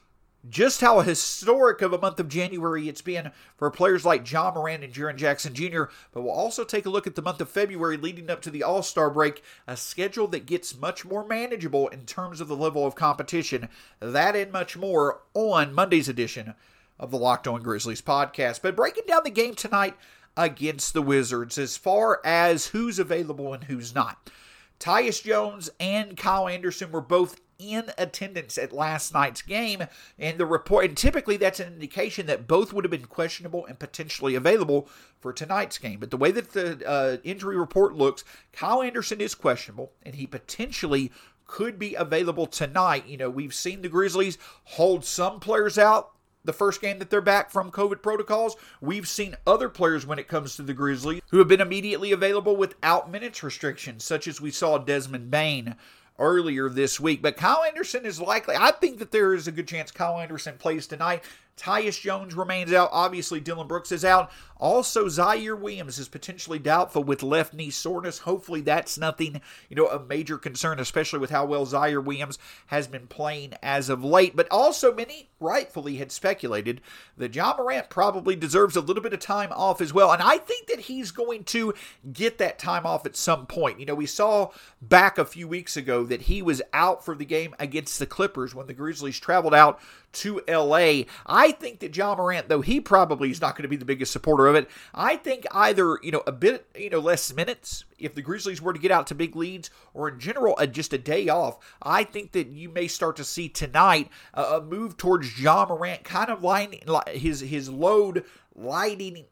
just 0.49 0.81
how 0.81 1.01
historic 1.01 1.83
of 1.83 1.93
a 1.93 1.99
month 1.99 2.19
of 2.19 2.31
January 2.31 2.89
it's 2.89 3.03
been 3.03 3.31
for 3.59 3.71
players 3.71 4.07
like 4.07 4.33
Ja 4.33 4.51
Morant 4.55 4.83
and 4.83 4.91
Jaren 4.91 5.17
Jackson 5.17 5.53
Jr., 5.53 5.85
but 6.13 6.23
we'll 6.23 6.31
also 6.31 6.65
take 6.65 6.87
a 6.87 6.89
look 6.89 7.07
at 7.07 7.15
the 7.15 7.21
month 7.21 7.43
of 7.43 7.51
February 7.51 7.99
leading 7.99 8.31
up 8.31 8.41
to 8.41 8.49
the 8.49 8.63
All 8.63 8.83
Star 8.83 9.11
break, 9.11 9.43
a 9.67 9.77
schedule 9.77 10.29
that 10.29 10.47
gets 10.47 10.75
much 10.75 11.05
more 11.05 11.27
manageable 11.27 11.89
in 11.89 12.07
terms 12.07 12.41
of 12.41 12.49
the 12.49 12.57
level 12.57 12.87
of 12.87 12.95
competition. 12.95 13.69
That 14.01 14.35
and 14.35 14.51
much 14.51 14.79
more 14.79 15.21
on 15.35 15.75
Monday's 15.75 16.09
edition 16.09 16.55
of 16.99 17.11
the 17.11 17.19
Locked 17.19 17.47
On 17.47 17.63
Grizzlies 17.63 18.01
podcast. 18.01 18.63
But 18.63 18.77
breaking 18.77 19.05
down 19.07 19.25
the 19.25 19.31
game 19.31 19.57
tonight 19.57 19.99
against 20.39 20.95
the 20.95 21.03
Wizards 21.03 21.59
as 21.59 21.77
far 21.77 22.23
as 22.25 22.69
who's 22.69 22.99
available 22.99 23.53
and 23.53 23.65
who's 23.65 23.95
not. 23.95 24.31
Tyus 24.79 25.23
Jones 25.23 25.71
and 25.81 26.17
Kyle 26.17 26.49
Anderson 26.49 26.91
were 26.93 27.01
both 27.01 27.41
in 27.59 27.91
attendance 27.97 28.59
at 28.59 28.73
last 28.73 29.15
night's 29.15 29.43
game, 29.43 29.85
and 30.19 30.39
the 30.39 30.47
report, 30.47 30.85
and 30.85 30.97
typically 30.97 31.37
that's 31.37 31.61
an 31.61 31.73
indication 31.73 32.27
that 32.27 32.47
both 32.47 32.73
would 32.73 32.85
have 32.85 32.91
been 32.91 33.07
questionable 33.07 33.65
and 33.67 33.79
potentially 33.79 34.35
available 34.35 34.89
for 35.21 35.33
tonight's 35.33 35.79
game. 35.79 35.99
But 35.99 36.11
the 36.11 36.17
way 36.17 36.31
that 36.33 36.53
the 36.53 36.87
uh, 36.87 37.17
injury 37.25 37.57
report 37.57 37.95
looks, 37.95 38.25
Kyle 38.53 38.83
Anderson 38.83 39.21
is 39.21 39.35
questionable, 39.35 39.93
and 40.03 40.15
he 40.15 40.27
potentially 40.27 41.11
could 41.47 41.79
be 41.79 41.95
available 41.95 42.47
tonight. 42.47 43.07
You 43.07 43.17
know, 43.17 43.31
we've 43.31 43.55
seen 43.55 43.83
the 43.83 43.89
Grizzlies 43.89 44.37
hold 44.65 45.05
some 45.05 45.41
players 45.41 45.79
out 45.79 46.11
the 46.47 46.53
first 46.53 46.81
game 46.81 46.99
that 46.99 47.11
they're 47.11 47.21
back 47.21 47.51
from 47.51 47.71
COVID 47.71 48.03
protocols. 48.03 48.57
We've 48.81 49.09
seen 49.09 49.37
other 49.47 49.69
players 49.69 50.07
when 50.07 50.19
it 50.19 50.29
comes 50.29 50.57
to 50.57 50.63
the 50.63 50.75
Grizzlies 50.75 51.23
who 51.31 51.39
have 51.39 51.49
been 51.49 51.61
immediately 51.61 52.13
available 52.13 52.57
without 52.57 53.11
minutes 53.11 53.43
restrictions, 53.43 54.05
such 54.05 54.27
as 54.27 54.41
we 54.41 54.51
saw 54.51 54.79
Desmond 54.79 55.31
Bane 55.31 55.77
earlier 56.19 56.69
this 56.69 56.99
week. 56.99 57.23
But 57.23 57.37
Kyle 57.37 57.65
Anderson 57.65 58.07
is 58.07 58.21
likely, 58.21 58.57
I 58.59 58.71
think 58.71 58.99
that 58.99 59.11
there 59.11 59.35
is 59.35 59.47
a 59.47 59.53
good 59.53 59.69
chance 59.69 59.91
Kyle 59.91 60.19
Anderson 60.19 60.57
plays 60.59 60.87
tonight. 60.87 61.23
Tyus 61.57 62.01
Jones 62.01 62.35
remains 62.35 62.73
out. 62.73 62.91
Obviously, 62.93 63.41
Dillon 63.41 63.67
Brooks 63.67 63.91
is 63.91 64.05
out. 64.05 64.31
Also, 64.59 65.07
Ziaire 65.07 65.59
Williams 65.59 65.99
is 65.99 66.09
potentially 66.09 66.59
doubtful 66.59 67.05
with 67.05 67.23
left 67.23 67.53
knee 67.53 67.69
soreness. 67.69 68.21
Hopefully, 68.21 68.63
that's 68.63 68.97
nothing, 68.97 69.43
you 69.69 69.77
know, 69.77 69.87
a 69.87 70.03
major 70.03 70.39
concern, 70.39 70.81
especially 70.81 71.19
with 71.19 71.31
how 71.31 71.45
well 71.45 71.67
Ziaire 71.67 72.03
Williams 72.03 72.39
has 72.67 72.87
been 72.87 73.07
playing 73.07 73.53
as 73.63 73.91
of 73.91 74.03
late. 74.03 74.35
But 74.35 74.49
also, 74.51 74.95
many 74.95 75.29
rightfully 75.41 75.97
had 75.97 76.11
speculated 76.11 76.81
that 77.19 77.35
Ja 77.35 77.55
Morant 77.57 77.91
probably 77.91 78.35
deserves 78.35 78.77
a 78.77 78.81
little 78.81 79.03
bit 79.03 79.13
of 79.13 79.21
time 79.21 79.53
off 79.53 79.83
as 79.83 79.93
well. 79.93 80.13
And 80.13 80.23
I 80.23 80.39
think 80.39 80.69
that 80.69 80.81
he's 80.81 81.11
going 81.11 81.45
to 81.45 81.75
get 82.11 82.39
that 82.39 82.59
time 82.59 82.87
off 82.87 83.05
at 83.05 83.17
some 83.17 83.45
point. 83.47 83.79
You 83.79 83.87
know, 83.87 83.95
we 83.95 84.07
saw 84.07 84.51
back 84.81 85.19
a 85.19 85.27
few 85.27 85.47
weeks 85.47 85.77
ago 85.77 86.05
that 86.05 86.23
he 86.23 86.41
was 86.41 86.63
out 86.73 87.05
for 87.05 87.15
the 87.15 87.27
game 87.27 87.55
against 87.59 87.99
the 87.99 88.07
Clippers 88.07 88.55
when 88.55 88.67
the 88.67 88.75
Grizzlies 88.75 89.21
traveled 89.21 89.55
out 89.55 89.81
to 90.13 90.41
LA. 90.49 91.03
I 91.27 91.46
think 91.53 91.81
that 91.81 91.97
Ja 91.97 92.15
Morant, 92.15 92.49
though 92.49 92.61
he 92.61 92.81
probably 92.81 93.31
is 93.31 93.41
not 93.41 93.55
going 93.55 93.63
to 93.63 93.69
be 93.69 93.77
the 93.77 93.85
biggest 93.85 94.13
supporter 94.13 94.47
of 94.47 94.55
it, 94.55 94.69
I 94.95 95.17
think 95.17 95.47
either, 95.53 95.99
you 96.03 96.13
know, 96.13 96.23
a 96.27 96.33
bit, 96.33 96.67
you 96.77 96.91
know, 96.91 97.01
less 97.01 97.33
minutes 97.33 97.85
if 97.99 98.15
the 98.15 98.23
Grizzlies 98.23 98.61
were 98.61 98.73
to 98.73 98.79
get 98.79 98.91
out 98.91 99.07
to 99.09 99.15
big 99.15 99.37
leads 99.37 99.71
or 99.95 100.09
in 100.09 100.19
general 100.19 100.57
a, 100.59 100.67
just 100.67 100.93
a 100.93 100.99
day 100.99 101.29
off, 101.29 101.59
I 101.83 102.05
think 102.05 102.33
that 102.33 102.49
you 102.49 102.69
may 102.69 102.89
start 102.89 103.17
to 103.17 103.25
see 103.25 103.49
tonight 103.49 104.11
a 104.35 104.61
move 104.61 104.97
towards 104.97 105.41
Ja 105.41 105.67
Morant 105.67 106.05
kind 106.05 106.31
of 106.31 106.43
lining 106.43 106.83
his 107.09 107.41
his 107.41 107.69
load 107.69 108.25
lighting. 108.55 109.25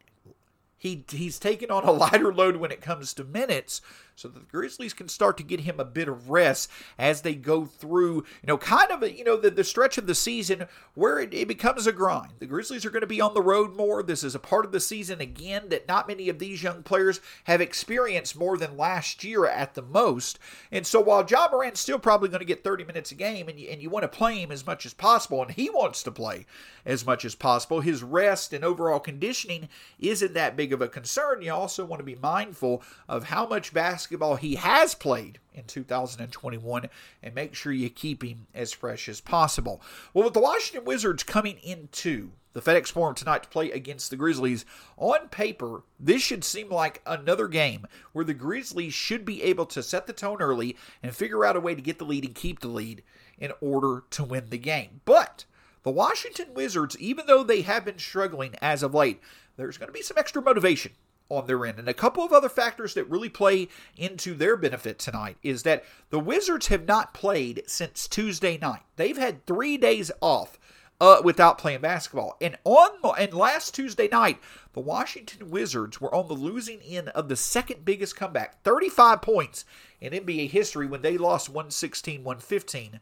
He 0.77 1.05
he's 1.09 1.39
taken 1.39 1.71
on 1.71 1.85
a 1.85 1.93
lighter 1.93 2.33
load 2.33 2.57
when 2.57 2.71
it 2.71 2.81
comes 2.81 3.15
to 3.15 3.25
minutes 3.25 3.81
so 4.17 4.29
the 4.29 4.41
Grizzlies 4.41 4.93
can 4.95 5.09
start 5.09 5.37
to 5.39 5.43
get 5.43 5.61
him 5.61 5.81
a 5.81 5.85
bit 5.85 6.09
of 6.09 6.31
rest 6.31 6.71
as 6.99 7.23
they 7.23 7.35
go 7.35 7.65
through, 7.65 8.17
you 8.17 8.47
know, 8.47 8.57
kind 8.57 8.91
of, 8.91 9.03
a, 9.03 9.13
you 9.13 9.25
know, 9.25 9.37
the, 9.37 9.51
the 9.51 9.65
stretch 9.65 9.99
of 9.99 10.07
the 10.07 10.15
season 10.15 10.67
where 10.95 11.19
it, 11.19 11.35
it 11.35 11.49
becomes 11.49 11.87
a 11.87 11.93
grind. 11.93 12.33
The 12.39 12.47
Grizzlies 12.47 12.85
are 12.85 12.91
going 12.91 13.01
to 13.01 13.07
be 13.09 13.21
on 13.21 13.35
the 13.35 13.43
road 13.43 13.77
more. 13.77 14.03
This 14.03 14.23
is 14.23 14.35
a 14.35 14.41
part 14.41 14.65
of 14.65 14.71
the 14.73 14.79
season, 14.79 15.21
again, 15.21 15.69
that 15.71 15.89
not 15.89 16.07
many 16.07 16.29
of 16.29 16.39
these 16.39 16.63
young 16.63 16.85
players 16.85 17.21
have 17.45 17.61
experienced 17.61 18.39
more 18.39 18.57
than 18.57 18.77
last 18.77 19.25
year 19.25 19.47
at 19.47 19.75
the 19.75 19.83
most. 19.83 20.39
And 20.71 20.87
so 20.87 21.01
while 21.01 21.27
Ja 21.29 21.49
Morant's 21.51 21.81
still 21.81 21.99
probably 21.99 22.29
going 22.29 22.39
to 22.39 22.47
get 22.47 22.63
30 22.63 22.85
minutes 22.85 23.11
a 23.11 23.17
game 23.17 23.49
and 23.49 23.59
you, 23.59 23.69
and 23.69 23.83
you 23.83 23.91
want 23.91 24.05
to 24.05 24.09
play 24.09 24.39
him 24.39 24.53
as 24.53 24.65
much 24.65 24.87
as 24.87 24.95
possible, 24.95 25.43
and 25.43 25.51
he 25.51 25.69
wants 25.71 26.05
to 26.05 26.13
play 26.13 26.47
as 26.87 27.05
much 27.05 27.25
as 27.25 27.35
possible, 27.35 27.81
his 27.81 28.05
rest 28.05 28.53
and 28.53 28.65
overall 28.65 29.01
conditioning 29.01 29.69
isn't 29.99 30.35
that 30.35 30.57
big 30.57 30.73
of 30.73 30.81
a 30.81 30.89
concern. 30.89 31.43
You 31.43 31.53
also 31.53 31.85
want 31.85 31.99
to 31.99 32.05
be 32.05 32.15
mindful 32.15 32.83
of 33.09 33.25
how 33.25 33.47
much 33.47 33.75
basketball 33.75 34.04
basketball 34.05 34.37
he 34.37 34.57
has 34.57 34.95
played 34.95 35.39
in 35.55 35.65
2021 35.65 36.91
and 37.23 37.35
make 37.35 37.55
sure 37.55 37.73
you 37.73 37.89
keep 37.89 38.23
him 38.23 38.47
as 38.55 38.71
fresh 38.71 39.09
as 39.09 39.23
possible. 39.23 39.81
Well, 40.13 40.25
with 40.25 40.35
the 40.35 40.41
Washington 40.41 40.85
Wizards 40.85 41.23
coming 41.23 41.57
into 41.63 42.33
the 42.53 42.61
FedEx 42.61 42.89
Forum 42.89 43.15
tonight 43.15 43.45
to 43.45 43.49
play 43.49 43.71
against 43.71 44.11
the 44.11 44.17
Grizzlies, 44.17 44.67
on 44.99 45.29
paper, 45.29 45.85
this 45.99 46.21
should 46.21 46.45
seem 46.45 46.69
like 46.69 47.01
another 47.07 47.49
game 47.49 47.87
where 48.13 48.27
the 48.27 48.35
Grizzlies 48.35 48.93
should 48.93 49.25
be 49.25 49.43
able 49.43 49.65
to 49.65 49.83
set 49.83 50.07
the 50.07 50.13
tone 50.13 50.43
early 50.43 50.77
and 51.03 51.17
figure 51.17 51.43
out 51.43 51.57
a 51.57 51.61
way 51.61 51.75
to 51.75 51.81
get 51.81 51.99
the 51.99 52.05
lead 52.05 52.27
and 52.27 52.35
keep 52.35 52.61
the 52.61 52.69
lead 52.69 53.03
in 53.39 53.53
order 53.63 54.05
to 54.11 54.23
win 54.23 54.51
the 54.51 54.59
game. 54.59 55.01
But 55.07 55.47
the 55.83 55.91
Washington 55.91 56.53
Wizards, 56.53 56.99
even 56.99 57.25
though 57.25 57.43
they 57.43 57.63
have 57.63 57.87
been 57.87 57.99
struggling 57.99 58.55
as 58.61 58.83
of 58.83 58.93
late, 58.93 59.23
there's 59.57 59.79
going 59.79 59.89
to 59.89 59.95
be 59.95 60.03
some 60.03 60.19
extra 60.19 60.43
motivation 60.43 60.93
on 61.29 61.47
their 61.47 61.65
end. 61.65 61.79
And 61.79 61.89
a 61.89 61.95
couple 61.95 62.25
of 62.25 62.33
other 62.33 62.49
factors 62.49 62.95
that 62.95 63.09
really 63.09 63.29
play 63.29 63.69
into 63.97 64.35
their 64.35 64.57
benefit 64.57 64.99
tonight 64.99 65.37
is 65.43 65.63
that 65.63 65.85
the 66.11 66.21
Wizards 66.21 66.69
have 66.69 66.87
not 66.87 67.15
played 67.15 67.63
since 67.67 68.07
Tuesday 68.07 68.59
night. 68.59 68.83
They've 68.97 69.17
had 69.17 69.47
three 69.47 69.77
days 69.77 70.11
off 70.21 70.59
uh, 71.01 71.21
without 71.25 71.59
playing 71.59 71.81
basketball. 71.81 72.37
And 72.41 72.57
on 72.65 72.91
and 73.19 73.35
last 73.35 73.75
Tuesday 73.75 74.09
night, 74.09 74.39
the 74.73 74.81
Washington 74.81 75.51
Wizards 75.51 76.01
were 76.01 76.15
on 76.15 76.29
the 76.29 76.35
losing 76.35 76.81
end 76.81 77.09
of 77.11 77.29
the 77.29 77.37
second 77.37 77.85
biggest 77.85 78.17
comeback, 78.17 78.63
35 78.63 79.23
points 79.23 79.65
in 80.01 80.13
NBA 80.13 80.51
history 80.51 80.87
when 80.87 81.03
they 81.03 81.19
lost 81.19 81.53
116-115 81.53 83.01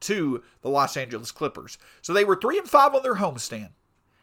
to 0.00 0.42
the 0.62 0.68
Los 0.68 0.96
Angeles 0.96 1.30
Clippers. 1.30 1.78
So 2.00 2.12
they 2.12 2.24
were 2.24 2.36
3 2.36 2.58
and 2.58 2.68
5 2.68 2.94
on 2.94 3.02
their 3.02 3.16
homestand. 3.16 3.70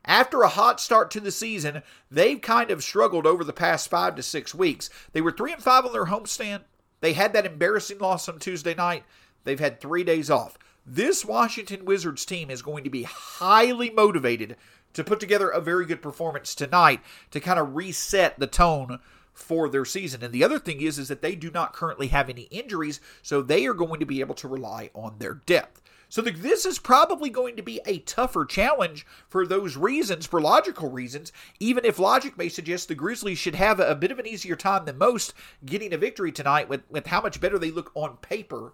After 0.10 0.42
a 0.42 0.50
hot 0.50 0.82
start 0.82 1.12
to 1.12 1.20
the 1.20 1.32
season, 1.32 1.84
they've 2.10 2.42
kind 2.42 2.72
of 2.72 2.84
struggled 2.84 3.28
over 3.28 3.44
the 3.44 3.54
past 3.54 3.92
five 3.92 4.16
to 4.16 4.24
six 4.24 4.56
weeks. 4.56 4.90
They 5.14 5.22
were 5.22 5.32
three 5.32 5.54
and 5.54 5.62
five 5.62 5.86
on 5.86 5.94
their 5.94 6.08
homestand. 6.08 6.62
They 7.00 7.14
had 7.14 7.32
that 7.34 7.46
embarrassing 7.46 8.00
loss 8.00 8.28
on 8.28 8.40
Tuesday 8.40 8.74
night. 8.74 9.04
They've 9.44 9.60
had 9.60 9.80
three 9.80 10.04
days 10.04 10.32
off. 10.32 10.58
This 10.84 11.24
Washington 11.24 11.86
Wizards 11.86 12.26
team 12.26 12.50
is 12.50 12.64
going 12.64 12.84
to 12.86 12.90
be 12.90 13.04
highly 13.04 13.92
motivated 13.92 14.56
to 14.94 15.04
put 15.04 15.20
together 15.20 15.50
a 15.50 15.62
very 15.62 15.86
good 15.86 16.02
performance 16.02 16.56
tonight 16.56 17.02
to 17.30 17.40
kind 17.40 17.60
of 17.60 17.76
reset 17.76 18.40
the 18.40 18.48
tone 18.48 18.98
for 19.32 19.70
their 19.70 19.86
season. 19.86 20.24
And 20.24 20.34
the 20.34 20.44
other 20.44 20.58
thing 20.58 20.82
is 20.82 20.98
is 20.98 21.10
that 21.10 21.22
they 21.22 21.36
do 21.36 21.52
not 21.52 21.74
currently 21.74 22.08
have 22.08 22.30
any 22.30 22.48
injuries, 22.50 23.00
so 23.22 23.44
they 23.44 23.68
are 23.68 23.76
going 23.76 24.00
to 24.00 24.08
be 24.08 24.22
able 24.22 24.36
to 24.36 24.48
rely 24.48 24.90
on 24.96 25.20
their 25.20 25.36
depth. 25.36 25.84
So 26.10 26.24
the, 26.24 26.32
this 26.32 26.66
is 26.66 26.80
probably 26.80 27.30
going 27.30 27.56
to 27.56 27.62
be 27.62 27.80
a 27.86 28.00
tougher 28.00 28.44
challenge 28.44 29.06
for 29.28 29.46
those 29.46 29.78
reasons, 29.78 30.26
for 30.26 30.42
logical 30.42 30.90
reasons, 30.90 31.32
even 31.60 31.86
if 31.86 32.00
logic 32.00 32.36
may 32.36 32.50
suggest 32.50 32.88
the 32.88 32.96
Grizzlies 32.96 33.38
should 33.38 33.56
have 33.56 33.80
a, 33.80 33.92
a 33.92 33.96
bit 33.96 34.12
of 34.12 34.18
an 34.18 34.26
easier 34.26 34.56
time 34.56 34.86
than 34.86 34.98
most 34.98 35.36
getting 35.64 35.94
a 35.94 35.98
victory 35.98 36.32
tonight 36.32 36.68
with, 36.68 36.82
with 36.90 37.08
how 37.08 37.22
much 37.22 37.40
better 37.40 37.60
they 37.60 37.70
look 37.70 37.92
on 37.94 38.18
paper 38.18 38.74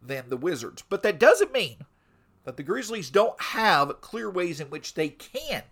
than 0.00 0.28
the 0.28 0.36
Wizards. 0.36 0.84
But 0.88 1.02
that 1.02 1.18
doesn't 1.18 1.52
mean 1.52 1.78
that 2.44 2.56
the 2.56 2.62
Grizzlies 2.62 3.10
don't 3.10 3.40
have 3.40 4.00
clear 4.00 4.30
ways 4.30 4.60
in 4.60 4.70
which 4.70 4.94
they 4.94 5.08
can 5.08 5.64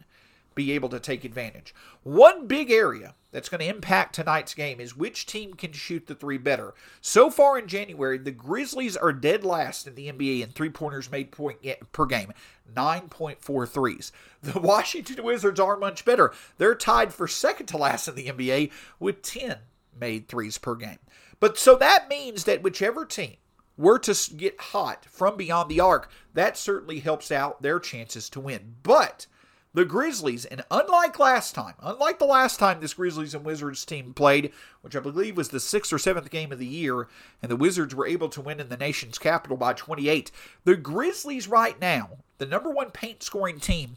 be 0.57 0.73
able 0.73 0.89
to 0.89 0.99
take 0.99 1.25
advantage. 1.25 1.75
One 2.03 2.49
big 2.49 2.73
area 2.73 3.15
that's 3.35 3.49
going 3.49 3.59
to 3.59 3.69
impact 3.69 4.15
tonight's 4.15 4.55
game 4.55 4.79
is 4.79 4.97
which 4.97 5.27
team 5.27 5.55
can 5.55 5.73
shoot 5.73 6.07
the 6.07 6.15
three 6.15 6.39
better. 6.39 6.73
So 7.01 7.31
far 7.31 7.59
in 7.59 7.67
January, 7.67 8.17
the 8.17 8.31
Grizzlies 8.31 8.97
are 8.97 9.13
dead 9.13 9.43
last 9.43 9.89
in 9.89 9.97
the 9.97 10.07
NBA 10.07 10.41
in 10.41 10.51
three 10.51 10.71
pointers 10.71 11.11
made 11.11 11.33
point 11.33 11.59
per 11.91 12.07
game, 12.07 12.33
9.4 12.73 13.69
threes. 13.69 14.13
The 14.41 14.61
Washington 14.61 15.25
Wizards 15.25 15.59
are 15.59 15.77
much 15.77 16.05
better. 16.05 16.33
They're 16.59 16.77
tied 16.77 17.13
for 17.13 17.27
second 17.27 17.67
to 17.67 17.77
last 17.77 18.07
in 18.07 18.15
the 18.15 18.29
NBA 18.29 18.71
with 19.01 19.23
10 19.23 19.57
made 19.99 20.29
threes 20.29 20.57
per 20.57 20.77
game. 20.77 21.01
But 21.41 21.59
so 21.59 21.75
that 21.75 22.09
means 22.09 22.45
that 22.45 22.63
whichever 22.63 23.05
team 23.05 23.35
were 23.77 23.99
to 23.99 24.17
get 24.37 24.61
hot 24.61 25.07
from 25.07 25.37
beyond 25.37 25.69
the 25.69 25.81
arc, 25.81 26.09
that 26.35 26.57
certainly 26.57 27.01
helps 27.01 27.33
out 27.33 27.63
their 27.63 27.81
chances 27.81 28.31
to 28.31 28.39
win. 28.39 28.77
But 28.85 29.27
the 29.75 29.85
Grizzlies, 29.85 30.45
and 30.45 30.65
unlike 30.71 31.19
last 31.19 31.55
time, 31.55 31.75
unlike 31.83 32.21
the 32.21 32.25
last 32.25 32.59
time 32.59 32.81
this 32.81 32.95
Grizzlies 32.95 33.35
and 33.35 33.45
Wizards 33.45 33.85
team 33.85 34.15
played, 34.15 34.53
which 34.81 34.95
I 34.95 35.01
believe 35.01 35.37
was 35.37 35.49
the 35.49 35.61
sixth 35.61 35.93
or 35.93 35.99
seventh 35.99 36.31
game 36.31 36.53
of 36.53 36.61
the 36.61 36.67
year, 36.67 37.09
and 37.43 37.51
the 37.51 37.57
Wizards 37.57 37.95
were 37.95 38.07
able 38.07 38.29
to 38.31 38.41
win 38.41 38.61
in 38.61 38.69
the 38.69 38.77
nation's 38.77 39.19
capital 39.19 39.57
by 39.57 39.73
28, 39.73 40.31
the 40.63 40.77
Grizzlies 40.77 41.49
right 41.49 41.79
now, 41.81 42.19
the 42.39 42.47
number 42.47 42.71
one 42.71 42.93
paint 42.93 43.23
scoring 43.23 43.59
team 43.59 43.97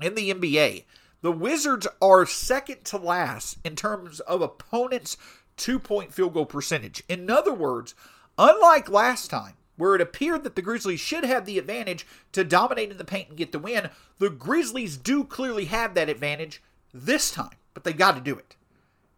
in 0.00 0.14
the 0.14 0.32
NBA, 0.32 0.84
the 1.22 1.32
Wizards 1.32 1.88
are 2.00 2.24
second 2.24 2.84
to 2.84 2.96
last 2.96 3.58
in 3.64 3.74
terms 3.74 4.20
of 4.20 4.40
opponents' 4.40 5.16
two 5.56 5.80
point 5.80 6.14
field 6.14 6.34
goal 6.34 6.46
percentage. 6.46 7.02
In 7.08 7.28
other 7.28 7.52
words, 7.52 7.96
unlike 8.38 8.88
last 8.88 9.28
time, 9.28 9.54
where 9.78 9.94
it 9.94 10.02
appeared 10.02 10.44
that 10.44 10.56
the 10.56 10.62
Grizzlies 10.62 11.00
should 11.00 11.24
have 11.24 11.46
the 11.46 11.58
advantage 11.58 12.06
to 12.32 12.44
dominate 12.44 12.90
in 12.90 12.98
the 12.98 13.04
paint 13.04 13.28
and 13.30 13.38
get 13.38 13.52
the 13.52 13.58
win, 13.58 13.88
the 14.18 14.28
Grizzlies 14.28 14.98
do 14.98 15.24
clearly 15.24 15.64
have 15.66 15.94
that 15.94 16.10
advantage 16.10 16.62
this 16.92 17.30
time, 17.30 17.56
but 17.72 17.84
they 17.84 17.94
got 17.94 18.14
to 18.16 18.20
do 18.20 18.36
it. 18.36 18.56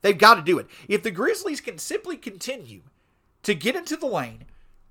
They've 0.02 0.16
got 0.16 0.34
to 0.36 0.42
do 0.42 0.58
it. 0.58 0.66
If 0.86 1.02
the 1.02 1.10
Grizzlies 1.10 1.60
can 1.60 1.78
simply 1.78 2.16
continue 2.16 2.82
to 3.42 3.54
get 3.54 3.74
into 3.74 3.96
the 3.96 4.06
lane, 4.06 4.44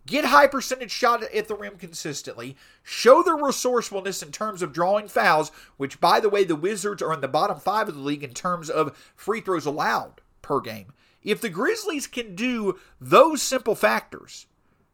get 0.06 0.26
high 0.26 0.48
percentage 0.48 0.92
shot 0.92 1.24
at 1.24 1.48
the 1.48 1.56
rim 1.56 1.78
consistently, 1.78 2.56
show 2.84 3.22
their 3.22 3.36
resourcefulness 3.36 4.24
in 4.24 4.32
terms 4.32 4.62
of 4.62 4.74
drawing 4.74 5.08
fouls, 5.08 5.52
which, 5.78 6.00
by 6.00 6.20
the 6.20 6.30
way, 6.30 6.44
the 6.44 6.56
Wizards 6.56 7.02
are 7.02 7.14
in 7.14 7.22
the 7.22 7.28
bottom 7.28 7.60
five 7.60 7.88
of 7.88 7.96
the 7.96 8.02
league 8.02 8.24
in 8.24 8.34
terms 8.34 8.70
of 8.70 8.98
free 9.16 9.42
throws 9.42 9.66
allowed 9.66 10.22
per 10.42 10.60
game. 10.60 10.94
If 11.24 11.42
the 11.42 11.50
Grizzlies 11.50 12.08
can 12.08 12.36
do 12.36 12.80
those 13.00 13.42
simple 13.42 13.76
factors, 13.76 14.48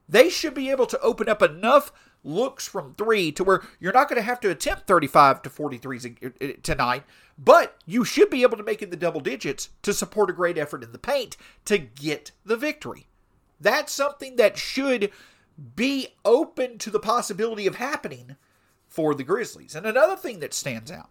they 0.07 0.29
should 0.29 0.53
be 0.53 0.69
able 0.69 0.85
to 0.87 0.99
open 1.01 1.29
up 1.29 1.41
enough 1.41 1.91
looks 2.23 2.67
from 2.67 2.95
three 2.95 3.31
to 3.31 3.43
where 3.43 3.61
you're 3.79 3.93
not 3.93 4.09
going 4.09 4.17
to 4.17 4.25
have 4.25 4.39
to 4.39 4.49
attempt 4.49 4.87
35 4.87 5.43
to 5.43 5.49
43s 5.49 6.63
tonight, 6.63 7.03
but 7.37 7.77
you 7.85 8.03
should 8.03 8.29
be 8.29 8.41
able 8.41 8.57
to 8.57 8.63
make 8.63 8.81
it 8.81 8.89
the 8.89 8.97
double 8.97 9.21
digits 9.21 9.69
to 9.83 9.93
support 9.93 10.29
a 10.29 10.33
great 10.33 10.57
effort 10.57 10.83
in 10.83 10.91
the 10.91 10.97
paint 10.97 11.37
to 11.65 11.77
get 11.77 12.31
the 12.43 12.57
victory. 12.57 13.07
That's 13.61 13.93
something 13.93 14.35
that 14.35 14.57
should 14.57 15.11
be 15.75 16.09
open 16.25 16.77
to 16.79 16.89
the 16.89 16.99
possibility 16.99 17.67
of 17.67 17.75
happening 17.75 18.35
for 18.87 19.13
the 19.13 19.23
Grizzlies. 19.23 19.75
And 19.75 19.85
another 19.85 20.15
thing 20.15 20.39
that 20.39 20.53
stands 20.53 20.91
out 20.91 21.09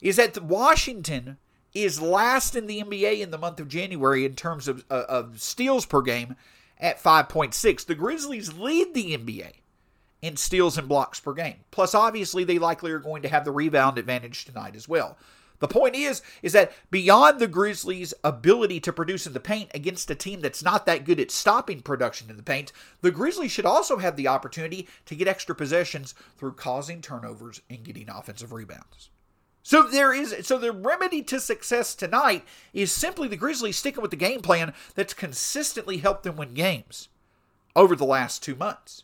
is 0.00 0.16
that 0.16 0.42
Washington 0.42 1.38
is 1.74 2.00
last 2.00 2.56
in 2.56 2.66
the 2.66 2.82
NBA 2.82 3.20
in 3.20 3.30
the 3.30 3.38
month 3.38 3.60
of 3.60 3.68
January 3.68 4.24
in 4.24 4.34
terms 4.34 4.68
of, 4.68 4.84
uh, 4.90 5.04
of 5.08 5.42
steals 5.42 5.84
per 5.84 6.00
game 6.00 6.36
at 6.78 7.02
5.6. 7.02 7.86
The 7.86 7.94
Grizzlies 7.94 8.54
lead 8.54 8.94
the 8.94 9.16
NBA 9.16 9.52
in 10.22 10.36
steals 10.36 10.78
and 10.78 10.88
blocks 10.88 11.20
per 11.20 11.32
game. 11.32 11.56
Plus, 11.70 11.94
obviously, 11.94 12.44
they 12.44 12.58
likely 12.58 12.90
are 12.92 12.98
going 12.98 13.22
to 13.22 13.28
have 13.28 13.44
the 13.44 13.52
rebound 13.52 13.98
advantage 13.98 14.44
tonight 14.44 14.76
as 14.76 14.88
well. 14.88 15.16
The 15.58 15.68
point 15.68 15.94
is, 15.94 16.22
is 16.42 16.52
that 16.52 16.72
beyond 16.90 17.38
the 17.38 17.48
Grizzlies' 17.48 18.12
ability 18.22 18.80
to 18.80 18.92
produce 18.92 19.26
in 19.26 19.32
the 19.32 19.40
paint 19.40 19.70
against 19.74 20.10
a 20.10 20.14
team 20.14 20.40
that's 20.40 20.62
not 20.62 20.84
that 20.86 21.04
good 21.04 21.18
at 21.18 21.30
stopping 21.30 21.80
production 21.80 22.28
in 22.28 22.36
the 22.36 22.42
paint, 22.42 22.72
the 23.00 23.10
Grizzlies 23.10 23.52
should 23.52 23.64
also 23.64 23.96
have 23.96 24.16
the 24.16 24.28
opportunity 24.28 24.86
to 25.06 25.16
get 25.16 25.28
extra 25.28 25.54
possessions 25.54 26.14
through 26.36 26.52
causing 26.52 27.00
turnovers 27.00 27.62
and 27.70 27.84
getting 27.84 28.10
offensive 28.10 28.52
rebounds. 28.52 29.08
So 29.66 29.82
there 29.82 30.14
is 30.14 30.32
so 30.46 30.58
the 30.58 30.70
remedy 30.70 31.22
to 31.22 31.40
success 31.40 31.96
tonight 31.96 32.44
is 32.72 32.92
simply 32.92 33.26
the 33.26 33.36
Grizzlies 33.36 33.76
sticking 33.76 34.00
with 34.00 34.12
the 34.12 34.16
game 34.16 34.40
plan 34.40 34.72
that's 34.94 35.12
consistently 35.12 35.96
helped 35.96 36.22
them 36.22 36.36
win 36.36 36.54
games 36.54 37.08
over 37.74 37.96
the 37.96 38.04
last 38.04 38.44
2 38.44 38.54
months. 38.54 39.02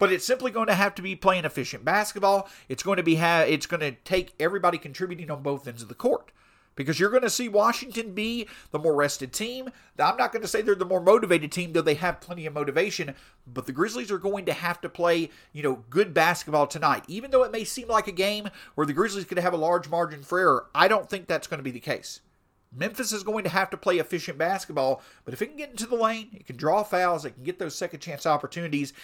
But 0.00 0.10
it's 0.10 0.24
simply 0.24 0.50
going 0.50 0.66
to 0.66 0.74
have 0.74 0.96
to 0.96 1.02
be 1.02 1.14
playing 1.14 1.44
efficient 1.44 1.84
basketball. 1.84 2.48
It's 2.68 2.82
going 2.82 2.96
to 2.96 3.04
be 3.04 3.14
ha- 3.14 3.46
it's 3.46 3.66
going 3.66 3.78
to 3.78 3.92
take 3.92 4.34
everybody 4.40 4.76
contributing 4.76 5.30
on 5.30 5.40
both 5.40 5.68
ends 5.68 5.82
of 5.82 5.88
the 5.88 5.94
court 5.94 6.32
because 6.74 6.98
you're 6.98 7.10
going 7.10 7.22
to 7.22 7.30
see 7.30 7.48
Washington 7.48 8.12
be 8.12 8.48
the 8.70 8.78
more 8.78 8.94
rested 8.94 9.32
team. 9.32 9.70
I'm 9.98 10.16
not 10.16 10.32
going 10.32 10.42
to 10.42 10.48
say 10.48 10.62
they're 10.62 10.74
the 10.74 10.84
more 10.84 11.00
motivated 11.00 11.52
team, 11.52 11.72
though 11.72 11.82
they 11.82 11.94
have 11.94 12.20
plenty 12.20 12.46
of 12.46 12.54
motivation, 12.54 13.14
but 13.46 13.66
the 13.66 13.72
Grizzlies 13.72 14.10
are 14.10 14.18
going 14.18 14.44
to 14.46 14.52
have 14.52 14.80
to 14.80 14.88
play, 14.88 15.30
you 15.52 15.62
know, 15.62 15.84
good 15.90 16.14
basketball 16.14 16.66
tonight. 16.66 17.04
Even 17.08 17.30
though 17.30 17.42
it 17.42 17.52
may 17.52 17.64
seem 17.64 17.88
like 17.88 18.08
a 18.08 18.12
game 18.12 18.48
where 18.74 18.86
the 18.86 18.92
Grizzlies 18.92 19.24
could 19.24 19.38
have 19.38 19.52
a 19.52 19.58
large 19.58 19.88
margin 19.88 20.22
for 20.22 20.38
error, 20.38 20.66
I 20.74 20.88
don't 20.88 21.08
think 21.08 21.26
that's 21.26 21.46
going 21.46 21.58
to 21.58 21.64
be 21.64 21.70
the 21.70 21.80
case. 21.80 22.20
Memphis 22.74 23.12
is 23.12 23.22
going 23.22 23.44
to 23.44 23.50
have 23.50 23.68
to 23.70 23.76
play 23.76 23.98
efficient 23.98 24.38
basketball, 24.38 25.02
but 25.24 25.34
if 25.34 25.42
it 25.42 25.48
can 25.48 25.58
get 25.58 25.70
into 25.70 25.86
the 25.86 25.96
lane, 25.96 26.28
it 26.32 26.46
can 26.46 26.56
draw 26.56 26.82
fouls, 26.82 27.24
it 27.24 27.32
can 27.32 27.44
get 27.44 27.58
those 27.58 27.74
second 27.74 28.00
chance 28.00 28.24
opportunities. 28.24 28.94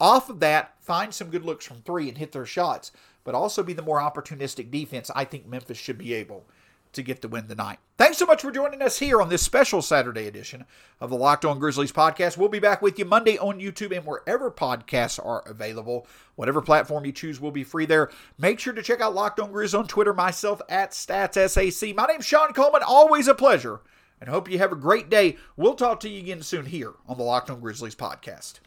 Off 0.00 0.30
of 0.30 0.40
that, 0.40 0.74
find 0.80 1.12
some 1.12 1.28
good 1.28 1.44
looks 1.44 1.66
from 1.66 1.82
three 1.82 2.08
and 2.08 2.16
hit 2.16 2.32
their 2.32 2.46
shots, 2.46 2.92
but 3.22 3.34
also 3.34 3.62
be 3.62 3.74
the 3.74 3.82
more 3.82 4.00
opportunistic 4.00 4.70
defense 4.70 5.10
I 5.14 5.26
think 5.26 5.46
Memphis 5.46 5.76
should 5.76 5.98
be 5.98 6.14
able 6.14 6.46
to 6.92 7.02
get 7.02 7.22
the 7.22 7.28
win 7.28 7.46
tonight. 7.46 7.78
Thanks 7.96 8.18
so 8.18 8.26
much 8.26 8.42
for 8.42 8.50
joining 8.50 8.82
us 8.82 8.98
here 8.98 9.20
on 9.20 9.28
this 9.28 9.42
special 9.42 9.82
Saturday 9.82 10.26
edition 10.26 10.64
of 11.00 11.10
the 11.10 11.16
Locked 11.16 11.44
On 11.44 11.58
Grizzlies 11.58 11.92
podcast. 11.92 12.36
We'll 12.36 12.48
be 12.48 12.58
back 12.58 12.82
with 12.82 12.98
you 12.98 13.04
Monday 13.04 13.38
on 13.38 13.60
YouTube 13.60 13.96
and 13.96 14.06
wherever 14.06 14.50
podcasts 14.50 15.24
are 15.24 15.42
available. 15.46 16.06
Whatever 16.36 16.62
platform 16.62 17.04
you 17.04 17.12
choose 17.12 17.40
will 17.40 17.50
be 17.50 17.64
free 17.64 17.86
there. 17.86 18.10
Make 18.38 18.58
sure 18.58 18.72
to 18.72 18.82
check 18.82 19.00
out 19.00 19.14
Locked 19.14 19.40
On 19.40 19.52
Grizz 19.52 19.78
on 19.78 19.86
Twitter, 19.86 20.14
myself 20.14 20.60
at 20.68 20.92
StatsSAC. 20.92 21.94
My 21.94 22.06
name's 22.06 22.26
Shawn 22.26 22.52
Coleman. 22.52 22.82
Always 22.86 23.28
a 23.28 23.34
pleasure. 23.34 23.80
And 24.20 24.28
hope 24.28 24.50
you 24.50 24.58
have 24.58 24.72
a 24.72 24.76
great 24.76 25.08
day. 25.08 25.36
We'll 25.56 25.74
talk 25.74 26.00
to 26.00 26.08
you 26.08 26.20
again 26.20 26.42
soon 26.42 26.66
here 26.66 26.92
on 27.06 27.16
the 27.16 27.24
Locked 27.24 27.50
On 27.50 27.60
Grizzlies 27.60 27.94
podcast. 27.94 28.60